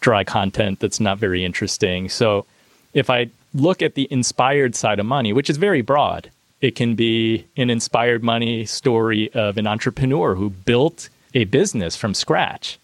dry 0.00 0.24
content 0.24 0.80
that's 0.80 1.00
not 1.00 1.18
very 1.18 1.44
interesting. 1.44 2.08
So 2.08 2.46
if 2.96 3.10
I 3.10 3.28
look 3.52 3.82
at 3.82 3.94
the 3.94 4.08
inspired 4.10 4.74
side 4.74 4.98
of 4.98 5.04
money, 5.04 5.34
which 5.34 5.50
is 5.50 5.58
very 5.58 5.82
broad, 5.82 6.30
it 6.62 6.74
can 6.74 6.94
be 6.94 7.44
an 7.58 7.68
inspired 7.68 8.24
money 8.24 8.64
story 8.64 9.30
of 9.34 9.58
an 9.58 9.66
entrepreneur 9.66 10.34
who 10.34 10.48
built 10.48 11.10
a 11.34 11.44
business 11.44 11.94
from 11.94 12.14
scratch. 12.14 12.78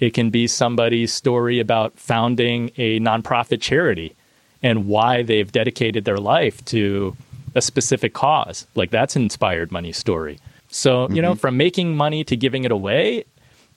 It 0.00 0.14
can 0.14 0.30
be 0.30 0.46
somebody's 0.46 1.12
story 1.12 1.60
about 1.60 1.98
founding 1.98 2.70
a 2.78 2.98
nonprofit 2.98 3.60
charity 3.60 4.16
and 4.62 4.86
why 4.86 5.22
they've 5.22 5.52
dedicated 5.52 6.06
their 6.06 6.16
life 6.16 6.64
to 6.66 7.14
a 7.54 7.60
specific 7.60 8.14
cause. 8.14 8.66
Like 8.74 8.90
that's 8.90 9.16
an 9.16 9.22
inspired 9.22 9.70
money 9.70 9.92
story. 9.92 10.38
So, 10.70 11.04
mm-hmm. 11.04 11.14
you 11.14 11.20
know, 11.20 11.32
mm-hmm. 11.32 11.40
from 11.40 11.58
making 11.58 11.94
money 11.94 12.24
to 12.24 12.36
giving 12.36 12.64
it 12.64 12.72
away, 12.72 13.24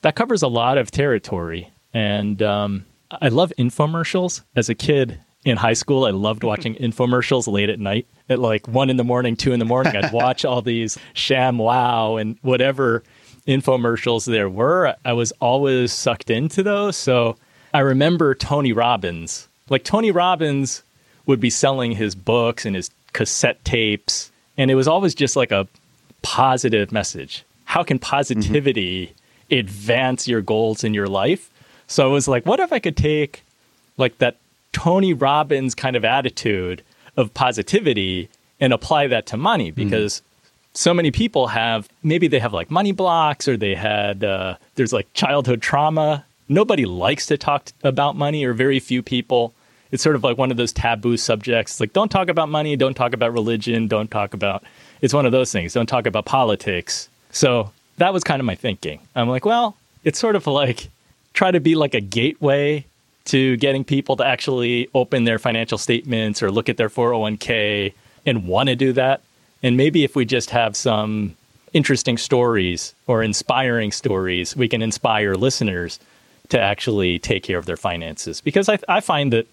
that 0.04 0.16
covers 0.16 0.42
a 0.42 0.48
lot 0.48 0.78
of 0.78 0.90
territory. 0.90 1.70
And 1.94 2.42
um, 2.42 2.86
I 3.22 3.28
love 3.28 3.52
infomercials. 3.60 4.42
As 4.56 4.70
a 4.70 4.76
kid, 4.76 5.20
in 5.44 5.58
high 5.58 5.74
school, 5.74 6.06
I 6.06 6.12
loved 6.12 6.44
watching 6.52 6.76
infomercials 6.76 7.52
late 7.52 7.70
at 7.70 7.80
night 7.80 8.08
at 8.30 8.40
like 8.40 8.68
one 8.68 8.90
in 8.90 8.98
the 8.98 9.04
morning, 9.04 9.36
two 9.36 9.54
in 9.54 9.60
the 9.60 9.66
morning. 9.66 9.96
I'd 9.96 10.12
watch 10.12 10.46
all 10.46 10.62
these 10.62 10.98
ShamWow 11.14 12.20
and 12.20 12.38
whatever 12.42 13.04
infomercials 13.48 14.26
there 14.26 14.50
were. 14.50 14.96
I 15.04 15.14
was 15.14 15.32
always 15.40 15.92
sucked 15.92 16.30
into 16.30 16.64
those. 16.64 16.96
So 16.96 17.38
I 17.74 17.80
remember 17.80 18.36
Tony 18.36 18.74
Robbins. 18.74 19.48
Like 19.70 19.84
Tony 19.84 20.12
Robbins 20.12 20.84
would 21.26 21.40
be 21.40 21.50
selling 21.50 21.94
his 21.94 22.16
books 22.16 22.66
and 22.66 22.76
his 22.76 22.90
cassette 23.14 23.64
tapes, 23.64 24.32
and 24.58 24.70
it 24.72 24.76
was 24.76 24.88
always 24.88 25.16
just 25.16 25.36
like 25.36 25.52
a 25.52 25.68
positive 26.22 26.92
message. 26.92 27.44
How 27.66 27.84
can 27.84 28.00
positivity 28.00 29.08
mm-hmm. 29.08 29.60
advance 29.60 30.28
your 30.28 30.42
goals 30.42 30.84
in 30.84 30.94
your 30.94 31.08
life? 31.08 31.50
So 31.88 32.08
I 32.08 32.12
was 32.12 32.28
like, 32.28 32.46
what 32.46 32.60
if 32.60 32.74
I 32.74 32.80
could 32.80 32.98
take 32.98 33.44
like 33.98 34.18
that 34.20 34.38
Tony 34.74 35.14
Robbins 35.14 35.76
kind 35.76 35.96
of 35.96 36.06
attitude 36.06 36.84
of 37.18 37.34
positivity 37.34 38.30
and 38.60 38.74
apply 38.74 39.08
that 39.08 39.26
to 39.28 39.38
money? 39.38 39.72
Mm-hmm. 39.72 39.84
Because 39.84 40.16
mm-hmm. 40.16 40.68
so 40.74 40.94
many 40.94 41.12
people 41.12 41.48
have 41.48 41.90
maybe 42.04 42.28
they 42.28 42.40
have 42.40 42.54
like 42.54 42.72
money 42.72 42.92
blocks 42.92 43.48
or 43.48 43.58
they 43.58 43.76
had 43.76 44.24
uh, 44.24 44.56
there's 44.76 44.94
like 44.94 45.12
childhood 45.14 45.62
trauma. 45.62 46.26
Nobody 46.50 46.86
likes 46.86 47.28
to 47.28 47.38
talk 47.38 47.70
about 47.84 48.18
money, 48.18 48.44
or 48.44 48.54
very 48.54 48.80
few 48.80 49.02
people 49.02 49.54
it's 49.92 50.02
sort 50.02 50.16
of 50.16 50.24
like 50.24 50.38
one 50.38 50.52
of 50.52 50.58
those 50.58 50.72
taboo 50.72 51.18
subjects. 51.18 51.80
Like, 51.80 51.94
don't 51.94 52.10
talk 52.10 52.30
about 52.30 52.50
money, 52.50 52.76
don't 52.76 52.94
talk 52.94 53.14
about 53.14 53.34
religion, 53.34 53.88
don't 53.88 54.10
talk 54.10 54.34
about. 54.34 54.64
It's 55.02 55.14
one 55.14 55.26
of 55.26 55.32
those 55.32 55.52
things. 55.52 55.74
Don't 55.74 55.88
talk 55.88 56.06
about 56.06 56.26
politics. 56.26 57.10
So 57.32 57.72
that 57.98 58.14
was 58.14 58.24
kind 58.24 58.40
of 58.40 58.46
my 58.46 58.56
thinking. 58.56 59.00
I'm 59.16 59.28
like, 59.28 59.46
well, 59.46 59.76
it's 60.04 60.20
sort 60.20 60.36
of 60.36 60.48
like 60.48 60.90
try 61.34 61.52
to 61.52 61.60
be 61.60 61.76
like 61.76 61.94
a 61.94 62.02
gateway 62.02 62.86
to 63.26 63.58
getting 63.58 63.84
people 63.84 64.16
to 64.18 64.26
actually 64.26 64.90
open 64.94 65.24
their 65.24 65.40
financial 65.40 65.78
statements 65.78 66.42
or 66.42 66.52
look 66.52 66.70
at 66.70 66.78
their 66.78 66.90
401k 66.90 67.94
and 68.26 68.48
want 68.48 68.70
to 68.70 68.76
do 68.76 68.94
that. 68.94 69.22
And 69.64 69.78
maybe 69.78 70.04
if 70.04 70.16
we 70.16 70.26
just 70.26 70.50
have 70.50 70.76
some 70.76 71.36
interesting 71.74 72.18
stories 72.18 72.94
or 73.08 73.24
inspiring 73.24 73.92
stories, 73.92 74.56
we 74.56 74.68
can 74.68 74.82
inspire 74.82 75.36
listeners 75.36 76.00
to 76.50 76.60
actually 76.60 77.20
take 77.20 77.44
care 77.44 77.58
of 77.58 77.66
their 77.66 77.78
finances. 77.78 78.42
Because 78.42 78.68
I, 78.68 78.80
I 78.90 79.00
find 79.00 79.32
that 79.34 79.48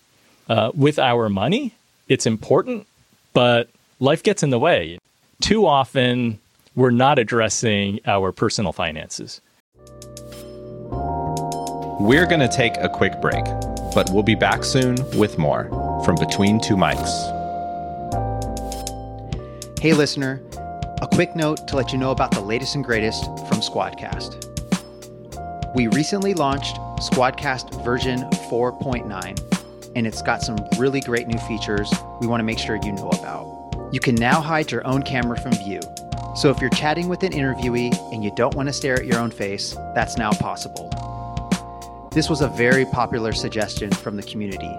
uh, 0.48 0.70
with 0.74 0.98
our 0.98 1.28
money. 1.28 1.74
It's 2.08 2.26
important, 2.26 2.86
but 3.34 3.68
life 4.00 4.22
gets 4.22 4.42
in 4.42 4.50
the 4.50 4.58
way. 4.58 4.98
Too 5.40 5.66
often, 5.66 6.38
we're 6.74 6.90
not 6.90 7.18
addressing 7.18 8.00
our 8.06 8.32
personal 8.32 8.72
finances. 8.72 9.40
We're 12.08 12.24
going 12.24 12.40
to 12.40 12.48
take 12.48 12.74
a 12.78 12.88
quick 12.88 13.20
break, 13.20 13.44
but 13.94 14.08
we'll 14.10 14.22
be 14.22 14.34
back 14.34 14.64
soon 14.64 14.96
with 15.18 15.36
more 15.36 15.64
from 16.06 16.16
Between 16.16 16.58
Two 16.58 16.74
Mics. 16.74 17.06
Hey, 19.78 19.92
listener, 19.92 20.40
a 21.02 21.06
quick 21.06 21.36
note 21.36 21.68
to 21.68 21.76
let 21.76 21.92
you 21.92 21.98
know 21.98 22.10
about 22.10 22.30
the 22.30 22.40
latest 22.40 22.76
and 22.76 22.82
greatest 22.82 23.26
from 23.46 23.60
Squadcast. 23.60 24.42
We 25.74 25.88
recently 25.88 26.32
launched 26.32 26.76
Squadcast 26.96 27.84
version 27.84 28.20
4.9 28.48 29.92
and 29.94 30.06
it's 30.06 30.22
got 30.22 30.40
some 30.40 30.56
really 30.78 31.02
great 31.02 31.28
new 31.28 31.38
features 31.40 31.92
we 32.22 32.26
want 32.26 32.40
to 32.40 32.44
make 32.44 32.58
sure 32.58 32.76
you 32.76 32.92
know 32.92 33.10
about. 33.10 33.90
You 33.92 34.00
can 34.00 34.14
now 34.14 34.40
hide 34.40 34.72
your 34.72 34.86
own 34.86 35.02
camera 35.02 35.38
from 35.38 35.52
view. 35.52 35.82
So 36.36 36.48
if 36.48 36.58
you're 36.62 36.70
chatting 36.70 37.10
with 37.10 37.22
an 37.22 37.32
interviewee 37.32 37.94
and 38.14 38.24
you 38.24 38.34
don't 38.34 38.54
want 38.54 38.70
to 38.70 38.72
stare 38.72 38.94
at 38.94 39.04
your 39.04 39.18
own 39.18 39.30
face, 39.30 39.76
that's 39.94 40.16
now 40.16 40.32
possible. 40.32 40.90
This 42.18 42.28
was 42.28 42.40
a 42.40 42.48
very 42.48 42.84
popular 42.84 43.32
suggestion 43.32 43.92
from 43.92 44.16
the 44.16 44.24
community. 44.24 44.76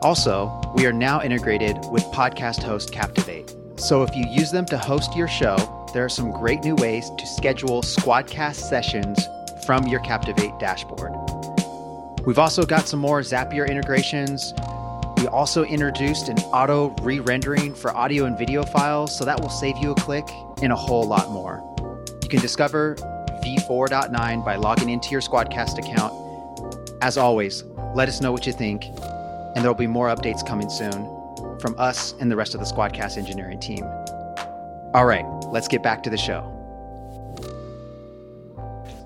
Also, 0.00 0.50
we 0.74 0.86
are 0.86 0.94
now 0.94 1.20
integrated 1.20 1.76
with 1.90 2.02
podcast 2.04 2.62
host 2.62 2.90
Captivate. 2.90 3.54
So 3.76 4.02
if 4.02 4.16
you 4.16 4.24
use 4.26 4.50
them 4.50 4.64
to 4.66 4.78
host 4.78 5.14
your 5.14 5.28
show, 5.28 5.58
there 5.92 6.02
are 6.06 6.08
some 6.08 6.30
great 6.30 6.64
new 6.64 6.74
ways 6.76 7.10
to 7.18 7.26
schedule 7.26 7.82
Squadcast 7.82 8.54
sessions 8.54 9.28
from 9.66 9.86
your 9.86 10.00
Captivate 10.00 10.58
dashboard. 10.58 11.12
We've 12.24 12.38
also 12.38 12.64
got 12.64 12.88
some 12.88 12.98
more 12.98 13.20
Zapier 13.20 13.68
integrations. 13.68 14.54
We 15.18 15.26
also 15.26 15.64
introduced 15.64 16.30
an 16.30 16.38
auto 16.44 16.94
re 17.02 17.20
rendering 17.20 17.74
for 17.74 17.94
audio 17.94 18.24
and 18.24 18.38
video 18.38 18.62
files, 18.62 19.14
so 19.18 19.26
that 19.26 19.38
will 19.38 19.50
save 19.50 19.76
you 19.82 19.90
a 19.90 19.96
click 19.96 20.24
and 20.62 20.72
a 20.72 20.76
whole 20.76 21.06
lot 21.06 21.30
more. 21.30 21.62
You 22.22 22.28
can 22.30 22.40
discover 22.40 22.94
v4.9 23.44 24.42
by 24.46 24.56
logging 24.56 24.88
into 24.88 25.10
your 25.10 25.20
Squadcast 25.20 25.76
account. 25.76 26.23
As 27.00 27.18
always, 27.18 27.64
let 27.94 28.08
us 28.08 28.20
know 28.20 28.32
what 28.32 28.46
you 28.46 28.52
think, 28.52 28.84
and 28.84 29.56
there 29.56 29.68
will 29.68 29.74
be 29.74 29.86
more 29.86 30.08
updates 30.08 30.46
coming 30.46 30.70
soon 30.70 31.10
from 31.60 31.74
us 31.78 32.14
and 32.20 32.30
the 32.30 32.36
rest 32.36 32.54
of 32.54 32.60
the 32.60 32.66
Squadcast 32.66 33.18
engineering 33.18 33.60
team. 33.60 33.84
All 34.94 35.06
right, 35.06 35.24
let's 35.48 35.68
get 35.68 35.82
back 35.82 36.02
to 36.04 36.10
the 36.10 36.16
show 36.16 36.53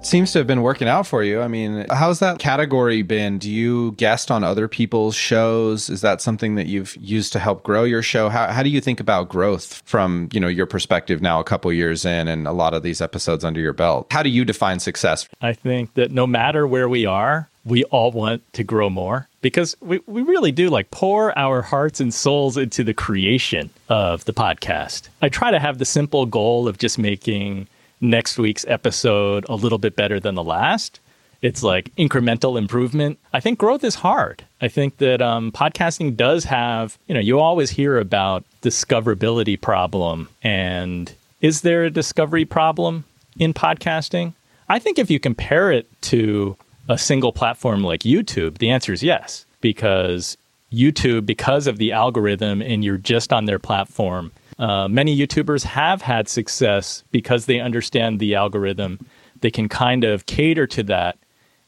seems 0.01 0.33
to 0.33 0.39
have 0.39 0.47
been 0.47 0.63
working 0.63 0.89
out 0.89 1.07
for 1.07 1.23
you. 1.23 1.41
I 1.41 1.49
mean, 1.49 1.87
how's 1.91 2.21
that 2.21 2.39
category 2.39 3.03
been? 3.03 3.39
Do 3.39 3.51
you 3.51 3.93
guest 3.93 4.31
on 4.31 4.45
other 4.45 4.69
people's 4.69 5.15
shows? 5.15 5.91
Is 5.91 6.01
that 6.01 6.21
something 6.21 6.55
that 6.55 6.67
you've 6.67 6.97
used 6.97 7.33
to 7.35 7.39
help 7.39 7.63
grow 7.63 7.85
your 7.85 8.03
show? 8.03 8.29
How, 8.29 8.49
how 8.49 8.63
do 8.63 8.69
you 8.69 8.81
think 8.81 9.01
about 9.01 9.29
growth 9.29 9.83
from, 9.85 10.29
you 10.33 10.41
know, 10.41 10.49
your 10.49 10.67
perspective 10.67 11.21
now 11.21 11.41
a 11.41 11.45
couple 11.45 11.73
years 11.73 12.05
in 12.05 12.29
and 12.29 12.47
a 12.47 12.53
lot 12.53 12.75
of 12.75 12.83
these 12.83 13.01
episodes 13.01 13.45
under 13.45 13.61
your 13.61 13.73
belt? 13.73 14.07
How 14.11 14.23
do 14.23 14.31
you 14.31 14.45
define 14.45 14.81
success? 14.81 15.29
I 15.41 15.53
think 15.53 15.95
that 15.95 16.11
no 16.11 16.27
matter 16.27 16.67
where 16.67 16.89
we 16.89 17.05
are, 17.05 17.49
we 17.65 17.85
all 17.85 18.11
want 18.11 18.51
to 18.55 18.65
grow 18.65 18.89
more 18.89 19.29
because 19.43 19.77
we, 19.81 20.01
we 20.07 20.23
really 20.23 20.53
do 20.53 20.71
like 20.71 20.91
pour 20.91 21.37
our 21.39 21.61
hearts 21.61 22.01
and 22.01 22.15
souls 22.15 22.57
into 22.57 22.83
the 22.83 22.95
creation 22.95 23.69
of 23.89 24.25
the 24.25 24.33
podcast. 24.33 25.09
I 25.21 25.29
try 25.29 25.51
to 25.51 25.59
have 25.59 25.79
the 25.79 25.85
simple 25.85 26.25
goal 26.25 26.67
of 26.67 26.79
just 26.79 26.99
making 26.99 27.69
next 28.01 28.39
week's 28.39 28.65
episode 28.69 29.45
a 29.49 29.55
little 29.55 29.79
bit 29.79 29.97
better 29.97 30.21
than 30.21 30.35
the 30.35 30.45
last. 30.45 31.01
It's 31.41 31.63
like 31.63 31.95
incremental 31.97 32.59
improvement. 32.59 33.19
I 33.33 33.41
think 33.41 33.59
growth 33.59 33.85
is 33.85 33.97
hard. 33.97 34.45
I 34.61 34.69
think 34.69 34.97
that 34.99 35.23
um, 35.23 35.53
podcasting 35.53 36.17
does 36.17 36.45
have, 36.45 36.99
you 37.07 37.15
know, 37.15 37.21
you 37.21 37.39
always 37.39 37.71
hear 37.71 37.99
about 37.99 38.45
discoverability 38.63 39.61
problem. 39.61 40.29
And 40.43 41.13
is 41.41 41.61
there 41.61 41.85
a 41.85 41.91
discovery 41.91 42.45
problem 42.45 43.05
in 43.39 43.55
podcasting? 43.55 44.33
I 44.69 44.81
think 44.81 44.99
if 44.99 45.11
you 45.11 45.21
compare 45.21 45.71
it 45.71 45.87
to 46.03 46.57
a 46.89 46.99
single 46.99 47.33
platform 47.33 47.85
like 47.85 48.01
YouTube, 48.01 48.59
the 48.59 48.71
answer 48.71 48.93
is 48.93 49.03
yes, 49.03 49.47
because 49.61 50.37
YouTube, 50.73 51.25
because 51.25 51.67
of 51.67 51.79
the 51.79 51.93
algorithm 51.93 52.61
and 52.61 52.85
you're 52.85 52.97
just 52.97 53.33
on 53.33 53.45
their 53.45 53.59
platform, 53.59 54.33
uh, 54.59 54.89
many 54.89 55.17
YouTubers 55.17 55.65
have 55.65 56.03
had 56.03 56.29
success 56.29 57.05
because 57.11 57.47
they 57.47 57.61
understand 57.61 58.19
the 58.19 58.35
algorithm. 58.35 59.07
They 59.41 59.51
can 59.51 59.69
kind 59.69 60.05
of 60.05 60.27
cater 60.27 60.67
to 60.69 60.83
that 60.85 61.17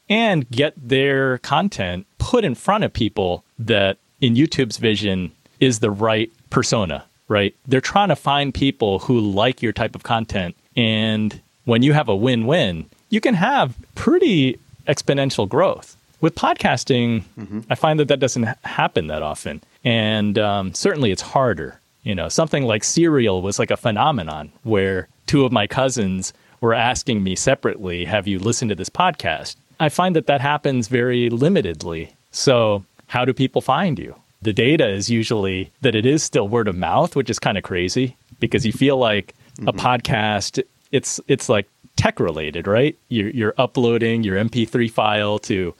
and 0.09 0.49
get 0.49 0.73
their 0.77 1.37
content 1.39 2.05
put 2.17 2.43
in 2.43 2.55
front 2.55 2.83
of 2.83 2.91
people 2.91 3.43
that, 3.57 3.97
in 4.19 4.35
YouTube's 4.35 4.77
vision, 4.77 5.31
is 5.59 5.79
the 5.79 5.91
right 5.91 6.31
persona, 6.49 7.05
right? 7.27 7.55
They're 7.65 7.81
trying 7.81 8.09
to 8.09 8.15
find 8.15 8.53
people 8.53 8.99
who 8.99 9.19
like 9.19 9.61
your 9.61 9.71
type 9.71 9.95
of 9.95 10.03
content. 10.03 10.55
And 10.75 11.39
when 11.65 11.83
you 11.83 11.93
have 11.93 12.09
a 12.09 12.15
win 12.15 12.45
win, 12.45 12.89
you 13.09 13.21
can 13.21 13.35
have 13.35 13.75
pretty 13.95 14.59
exponential 14.87 15.47
growth. 15.47 15.95
With 16.19 16.35
podcasting, 16.35 17.23
mm-hmm. 17.39 17.61
I 17.69 17.75
find 17.75 17.99
that 17.99 18.07
that 18.09 18.19
doesn't 18.19 18.43
happen 18.63 19.07
that 19.07 19.23
often. 19.23 19.61
And 19.83 20.37
um, 20.37 20.73
certainly 20.73 21.11
it's 21.11 21.21
harder. 21.21 21.79
You 22.03 22.15
know, 22.15 22.29
something 22.29 22.65
like 22.65 22.83
Serial 22.83 23.41
was 23.41 23.59
like 23.59 23.71
a 23.71 23.77
phenomenon 23.77 24.51
where 24.63 25.07
two 25.27 25.45
of 25.45 25.51
my 25.51 25.67
cousins 25.67 26.33
were 26.59 26.73
asking 26.73 27.23
me 27.23 27.35
separately, 27.35 28.05
Have 28.05 28.27
you 28.27 28.39
listened 28.39 28.69
to 28.69 28.75
this 28.75 28.89
podcast? 28.89 29.55
I 29.79 29.89
find 29.89 30.15
that 30.15 30.27
that 30.27 30.41
happens 30.41 30.87
very 30.87 31.29
limitedly. 31.29 32.11
So, 32.31 32.85
how 33.07 33.25
do 33.25 33.33
people 33.33 33.61
find 33.61 33.99
you? 33.99 34.15
The 34.41 34.53
data 34.53 34.87
is 34.87 35.09
usually 35.09 35.71
that 35.81 35.95
it 35.95 36.05
is 36.05 36.23
still 36.23 36.47
word 36.47 36.67
of 36.67 36.75
mouth, 36.75 37.15
which 37.15 37.29
is 37.29 37.39
kind 37.39 37.57
of 37.57 37.63
crazy 37.63 38.15
because 38.39 38.65
you 38.65 38.71
feel 38.71 38.97
like 38.97 39.33
mm-hmm. 39.57 39.67
a 39.67 39.73
podcast, 39.73 40.63
it's, 40.91 41.19
it's 41.27 41.49
like 41.49 41.67
tech 41.95 42.19
related, 42.19 42.67
right? 42.67 42.97
You're, 43.09 43.29
you're 43.29 43.53
uploading 43.57 44.23
your 44.23 44.37
MP3 44.37 44.89
file 44.89 45.39
to 45.39 45.73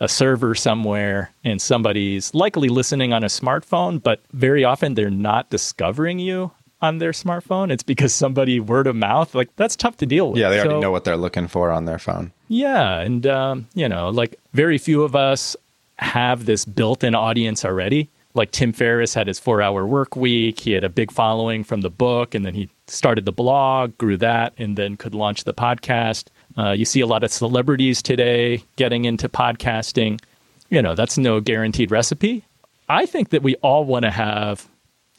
a 0.00 0.08
server 0.08 0.54
somewhere 0.54 1.30
and 1.44 1.60
somebody's 1.60 2.34
likely 2.34 2.68
listening 2.68 3.12
on 3.12 3.22
a 3.22 3.28
smartphone, 3.28 4.02
but 4.02 4.22
very 4.32 4.64
often 4.64 4.94
they're 4.94 5.10
not 5.10 5.50
discovering 5.50 6.18
you 6.18 6.50
on 6.80 6.98
their 6.98 7.12
smartphone. 7.12 7.70
It's 7.70 7.82
because 7.82 8.14
somebody 8.14 8.58
word 8.58 8.86
of 8.86 8.96
mouth, 8.96 9.34
like 9.34 9.54
that's 9.56 9.76
tough 9.76 9.98
to 9.98 10.06
deal 10.06 10.30
with. 10.30 10.40
Yeah, 10.40 10.48
they 10.48 10.58
already 10.58 10.76
so, 10.76 10.80
know 10.80 10.90
what 10.90 11.04
they're 11.04 11.18
looking 11.18 11.46
for 11.46 11.70
on 11.70 11.84
their 11.84 11.98
phone. 11.98 12.32
Yeah. 12.48 13.00
And, 13.00 13.26
um, 13.26 13.68
you 13.74 13.88
know, 13.88 14.08
like 14.08 14.40
very 14.54 14.78
few 14.78 15.02
of 15.02 15.14
us 15.14 15.54
have 15.96 16.46
this 16.46 16.64
built 16.64 17.04
in 17.04 17.14
audience 17.14 17.64
already. 17.64 18.08
Like 18.32 18.52
Tim 18.52 18.72
Ferriss 18.72 19.12
had 19.12 19.26
his 19.26 19.38
four 19.38 19.60
hour 19.60 19.86
work 19.86 20.16
week. 20.16 20.60
He 20.60 20.72
had 20.72 20.84
a 20.84 20.88
big 20.88 21.10
following 21.10 21.64
from 21.64 21.80
the 21.80 21.90
book, 21.90 22.34
and 22.34 22.46
then 22.46 22.54
he 22.54 22.70
started 22.86 23.24
the 23.24 23.32
blog, 23.32 23.98
grew 23.98 24.16
that, 24.18 24.54
and 24.56 24.78
then 24.78 24.96
could 24.96 25.14
launch 25.14 25.44
the 25.44 25.52
podcast. 25.52 26.28
Uh, 26.58 26.72
you 26.72 26.84
see 26.84 27.00
a 27.00 27.06
lot 27.06 27.24
of 27.24 27.32
celebrities 27.32 28.02
today 28.02 28.62
getting 28.76 29.04
into 29.04 29.28
podcasting. 29.28 30.20
You 30.68 30.82
know, 30.82 30.94
that's 30.94 31.18
no 31.18 31.40
guaranteed 31.40 31.90
recipe. 31.90 32.44
I 32.88 33.06
think 33.06 33.30
that 33.30 33.42
we 33.42 33.54
all 33.56 33.84
want 33.84 34.04
to 34.04 34.10
have 34.10 34.68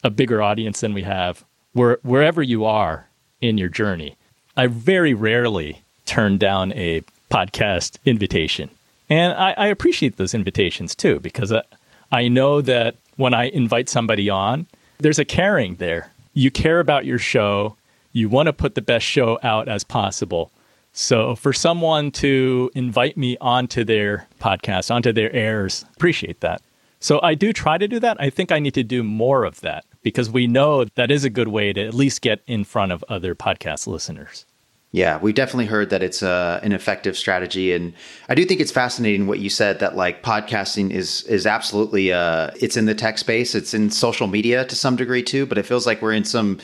a 0.03 0.09
bigger 0.09 0.41
audience 0.41 0.81
than 0.81 0.93
we 0.93 1.03
have 1.03 1.43
where, 1.73 1.99
wherever 2.03 2.41
you 2.41 2.65
are 2.65 3.07
in 3.39 3.57
your 3.57 3.69
journey. 3.69 4.17
I 4.57 4.67
very 4.67 5.13
rarely 5.13 5.81
turn 6.05 6.37
down 6.37 6.73
a 6.73 7.01
podcast 7.29 7.97
invitation. 8.05 8.69
And 9.09 9.33
I, 9.33 9.51
I 9.51 9.67
appreciate 9.67 10.17
those 10.17 10.33
invitations 10.33 10.95
too, 10.95 11.19
because 11.19 11.51
I, 11.51 11.63
I 12.11 12.27
know 12.27 12.61
that 12.61 12.95
when 13.15 13.33
I 13.33 13.45
invite 13.45 13.87
somebody 13.89 14.29
on, 14.29 14.67
there's 14.99 15.19
a 15.19 15.25
caring 15.25 15.75
there. 15.75 16.11
You 16.33 16.51
care 16.51 16.79
about 16.79 17.05
your 17.05 17.19
show. 17.19 17.75
You 18.13 18.29
want 18.29 18.47
to 18.47 18.53
put 18.53 18.75
the 18.75 18.81
best 18.81 19.05
show 19.05 19.39
out 19.43 19.67
as 19.67 19.83
possible. 19.83 20.51
So 20.93 21.35
for 21.35 21.53
someone 21.53 22.11
to 22.11 22.69
invite 22.75 23.17
me 23.17 23.37
onto 23.39 23.83
their 23.83 24.27
podcast, 24.39 24.93
onto 24.93 25.13
their 25.13 25.31
airs, 25.33 25.85
appreciate 25.95 26.41
that. 26.41 26.61
So 26.99 27.19
I 27.23 27.33
do 27.33 27.53
try 27.53 27.77
to 27.77 27.87
do 27.87 27.99
that. 27.99 28.17
I 28.19 28.29
think 28.29 28.51
I 28.51 28.59
need 28.59 28.75
to 28.75 28.83
do 28.83 29.01
more 29.01 29.43
of 29.43 29.61
that 29.61 29.85
because 30.03 30.29
we 30.29 30.47
know 30.47 30.85
that 30.95 31.09
is 31.09 31.23
a 31.23 31.29
good 31.29 31.47
way 31.47 31.73
to 31.73 31.81
at 31.85 31.93
least 31.93 32.21
get 32.21 32.41
in 32.45 32.63
front 32.63 32.91
of 32.91 33.03
other 33.07 33.33
podcast 33.33 33.87
listeners. 33.87 34.45
Yeah, 34.93 35.19
we've 35.19 35.33
definitely 35.33 35.67
heard 35.67 35.89
that 35.91 36.03
it's 36.03 36.21
uh, 36.21 36.59
an 36.63 36.73
effective 36.73 37.17
strategy, 37.17 37.71
and 37.71 37.93
I 38.27 38.35
do 38.35 38.43
think 38.43 38.59
it's 38.59 38.73
fascinating 38.73 39.25
what 39.25 39.39
you 39.39 39.49
said 39.49 39.79
that 39.79 39.95
like 39.95 40.21
podcasting 40.21 40.91
is 40.91 41.23
is 41.23 41.47
absolutely 41.47 42.11
uh, 42.11 42.51
it's 42.59 42.75
in 42.75 42.87
the 42.87 42.95
tech 42.95 43.17
space, 43.17 43.55
it's 43.55 43.73
in 43.73 43.89
social 43.89 44.27
media 44.27 44.65
to 44.65 44.75
some 44.75 44.97
degree 44.97 45.23
too, 45.23 45.45
but 45.45 45.57
it 45.57 45.65
feels 45.65 45.87
like 45.87 46.01
we're 46.01 46.11
in 46.11 46.25
some 46.25 46.59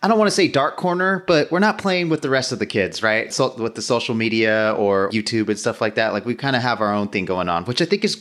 I 0.00 0.06
don't 0.06 0.16
want 0.16 0.28
to 0.28 0.34
say 0.34 0.46
dark 0.46 0.76
corner, 0.76 1.24
but 1.26 1.50
we're 1.50 1.58
not 1.58 1.78
playing 1.78 2.08
with 2.08 2.22
the 2.22 2.30
rest 2.30 2.52
of 2.52 2.60
the 2.60 2.66
kids, 2.66 3.02
right? 3.02 3.32
So 3.32 3.52
with 3.56 3.74
the 3.74 3.82
social 3.82 4.14
media 4.14 4.76
or 4.78 5.10
YouTube 5.10 5.48
and 5.48 5.58
stuff 5.58 5.80
like 5.80 5.96
that, 5.96 6.12
like 6.12 6.24
we 6.24 6.36
kind 6.36 6.54
of 6.54 6.62
have 6.62 6.80
our 6.80 6.94
own 6.94 7.08
thing 7.08 7.24
going 7.24 7.48
on, 7.48 7.64
which 7.64 7.82
I 7.82 7.84
think 7.84 8.04
is 8.04 8.14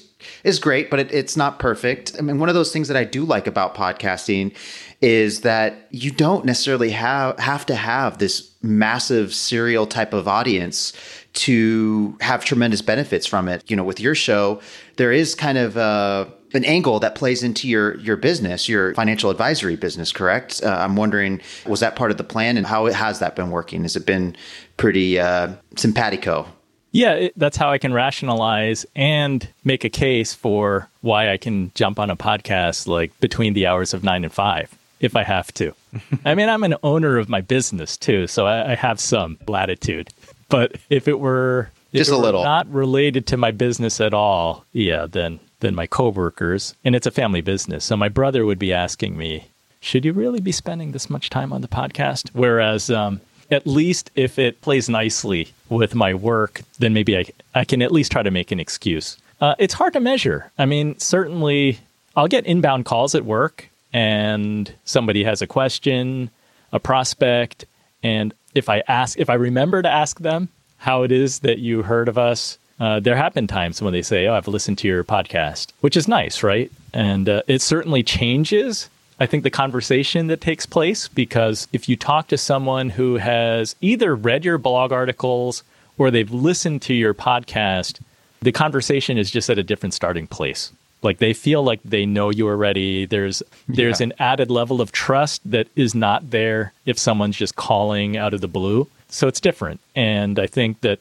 is 0.43 0.59
great, 0.59 0.89
but 0.89 0.99
it, 0.99 1.11
it's 1.11 1.37
not 1.37 1.59
perfect. 1.59 2.15
I 2.17 2.21
mean, 2.21 2.39
one 2.39 2.49
of 2.49 2.55
those 2.55 2.71
things 2.71 2.87
that 2.87 2.97
I 2.97 3.03
do 3.03 3.23
like 3.23 3.47
about 3.47 3.75
podcasting 3.75 4.55
is 5.01 5.41
that 5.41 5.87
you 5.89 6.11
don't 6.11 6.45
necessarily 6.45 6.91
have 6.91 7.37
have 7.39 7.65
to 7.65 7.75
have 7.75 8.19
this 8.19 8.51
massive 8.61 9.33
serial 9.33 9.87
type 9.87 10.13
of 10.13 10.27
audience 10.27 10.93
to 11.33 12.15
have 12.21 12.45
tremendous 12.45 12.81
benefits 12.81 13.25
from 13.25 13.47
it. 13.47 13.63
You 13.69 13.75
know, 13.75 13.83
with 13.83 13.99
your 13.99 14.15
show, 14.15 14.61
there 14.97 15.11
is 15.11 15.33
kind 15.33 15.57
of 15.57 15.77
uh, 15.77 16.25
an 16.53 16.65
angle 16.65 16.99
that 16.99 17.15
plays 17.15 17.41
into 17.43 17.67
your 17.67 17.97
your 17.97 18.17
business, 18.17 18.69
your 18.69 18.93
financial 18.93 19.29
advisory 19.29 19.75
business. 19.75 20.11
Correct? 20.11 20.61
Uh, 20.63 20.69
I'm 20.69 20.95
wondering, 20.95 21.41
was 21.65 21.79
that 21.79 21.95
part 21.95 22.11
of 22.11 22.17
the 22.17 22.23
plan, 22.23 22.57
and 22.57 22.67
how 22.67 22.85
has 22.85 23.19
that 23.19 23.35
been 23.35 23.49
working? 23.49 23.83
Has 23.83 23.95
it 23.95 24.05
been 24.05 24.35
pretty 24.77 25.19
uh, 25.19 25.53
simpatico? 25.75 26.47
Yeah, 26.91 27.13
it, 27.13 27.33
that's 27.37 27.57
how 27.57 27.71
I 27.71 27.77
can 27.77 27.93
rationalize 27.93 28.85
and 28.95 29.47
make 29.63 29.83
a 29.83 29.89
case 29.89 30.33
for 30.33 30.89
why 31.01 31.31
I 31.31 31.37
can 31.37 31.71
jump 31.73 31.99
on 31.99 32.09
a 32.09 32.15
podcast 32.17 32.87
like 32.87 33.17
between 33.19 33.53
the 33.53 33.67
hours 33.67 33.93
of 33.93 34.03
nine 34.03 34.23
and 34.23 34.33
five 34.33 34.73
if 34.99 35.15
I 35.15 35.23
have 35.23 35.53
to. 35.55 35.73
I 36.25 36.35
mean, 36.35 36.49
I'm 36.49 36.63
an 36.63 36.75
owner 36.83 37.17
of 37.17 37.29
my 37.29 37.41
business 37.41 37.97
too, 37.97 38.27
so 38.27 38.45
I, 38.45 38.71
I 38.71 38.75
have 38.75 38.99
some 38.99 39.37
latitude. 39.47 40.09
But 40.49 40.75
if 40.89 41.07
it 41.07 41.19
were 41.19 41.71
if 41.93 41.99
just 41.99 42.11
it 42.11 42.13
a 42.13 42.17
were 42.17 42.23
little 42.23 42.43
not 42.43 42.71
related 42.71 43.27
to 43.27 43.37
my 43.37 43.51
business 43.51 43.99
at 44.01 44.13
all, 44.13 44.65
yeah, 44.73 45.05
then 45.09 45.39
then 45.61 45.75
my 45.75 45.87
coworkers, 45.87 46.75
and 46.83 46.95
it's 46.95 47.07
a 47.07 47.11
family 47.11 47.41
business, 47.41 47.85
so 47.85 47.95
my 47.95 48.09
brother 48.09 48.45
would 48.45 48.59
be 48.59 48.73
asking 48.73 49.17
me, 49.17 49.47
"Should 49.79 50.05
you 50.05 50.11
really 50.13 50.41
be 50.41 50.51
spending 50.51 50.91
this 50.91 51.09
much 51.09 51.29
time 51.29 51.53
on 51.53 51.61
the 51.61 51.67
podcast?" 51.67 52.29
Whereas, 52.33 52.89
um, 52.89 53.21
at 53.51 53.67
least 53.67 54.09
if 54.15 54.39
it 54.39 54.61
plays 54.61 54.89
nicely 54.89 55.53
with 55.69 55.93
my 55.93 56.13
work, 56.13 56.61
then 56.79 56.93
maybe 56.93 57.17
I 57.17 57.25
I 57.53 57.65
can 57.65 57.81
at 57.81 57.91
least 57.91 58.11
try 58.11 58.23
to 58.23 58.31
make 58.31 58.51
an 58.51 58.59
excuse. 58.59 59.17
Uh, 59.39 59.55
it's 59.59 59.73
hard 59.73 59.93
to 59.93 59.99
measure. 59.99 60.51
I 60.57 60.65
mean, 60.65 60.97
certainly 60.99 61.79
I'll 62.15 62.27
get 62.27 62.45
inbound 62.45 62.85
calls 62.85 63.15
at 63.15 63.25
work 63.25 63.69
and 63.93 64.73
somebody 64.85 65.23
has 65.23 65.41
a 65.41 65.47
question, 65.47 66.29
a 66.71 66.79
prospect, 66.79 67.65
and 68.03 68.33
if 68.55 68.69
I 68.69 68.83
ask, 68.87 69.19
if 69.19 69.29
I 69.29 69.35
remember 69.35 69.81
to 69.81 69.89
ask 69.89 70.19
them 70.19 70.49
how 70.77 71.03
it 71.03 71.11
is 71.11 71.39
that 71.39 71.59
you 71.59 71.83
heard 71.83 72.07
of 72.07 72.17
us, 72.17 72.57
uh, 72.79 72.99
there 72.99 73.15
have 73.15 73.33
been 73.33 73.47
times 73.47 73.81
when 73.81 73.93
they 73.93 74.01
say, 74.01 74.27
"Oh, 74.27 74.33
I've 74.33 74.47
listened 74.47 74.77
to 74.79 74.87
your 74.87 75.03
podcast," 75.03 75.71
which 75.81 75.95
is 75.95 76.07
nice, 76.07 76.41
right? 76.43 76.71
And 76.93 77.29
uh, 77.29 77.43
it 77.47 77.61
certainly 77.61 78.03
changes. 78.03 78.89
I 79.21 79.27
think 79.27 79.43
the 79.43 79.51
conversation 79.51 80.25
that 80.27 80.41
takes 80.41 80.65
place 80.65 81.07
because 81.07 81.67
if 81.71 81.87
you 81.87 81.95
talk 81.95 82.29
to 82.29 82.39
someone 82.39 82.89
who 82.89 83.17
has 83.17 83.75
either 83.79 84.15
read 84.15 84.43
your 84.43 84.57
blog 84.57 84.91
articles 84.91 85.61
or 85.99 86.09
they've 86.09 86.31
listened 86.31 86.81
to 86.83 86.95
your 86.95 87.13
podcast, 87.13 87.99
the 88.41 88.51
conversation 88.51 89.19
is 89.19 89.29
just 89.29 89.47
at 89.51 89.59
a 89.59 89.63
different 89.63 89.93
starting 89.93 90.25
place. 90.25 90.71
Like 91.03 91.19
they 91.19 91.33
feel 91.33 91.61
like 91.61 91.81
they 91.85 92.07
know 92.07 92.31
you 92.31 92.47
already. 92.47 93.05
There's 93.05 93.43
there's 93.67 93.99
yeah. 93.99 94.05
an 94.05 94.13
added 94.17 94.49
level 94.49 94.81
of 94.81 94.91
trust 94.91 95.39
that 95.45 95.67
is 95.75 95.93
not 95.93 96.31
there 96.31 96.73
if 96.87 96.97
someone's 96.97 97.37
just 97.37 97.55
calling 97.55 98.17
out 98.17 98.33
of 98.33 98.41
the 98.41 98.47
blue. 98.47 98.87
So 99.09 99.27
it's 99.27 99.39
different. 99.39 99.81
And 99.95 100.39
i 100.39 100.47
think 100.47 100.81
that 100.81 100.99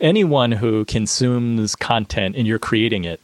anyone 0.00 0.52
who 0.52 0.86
consumes 0.86 1.76
content 1.76 2.34
and 2.34 2.46
you're 2.46 2.58
creating 2.58 3.04
it 3.04 3.20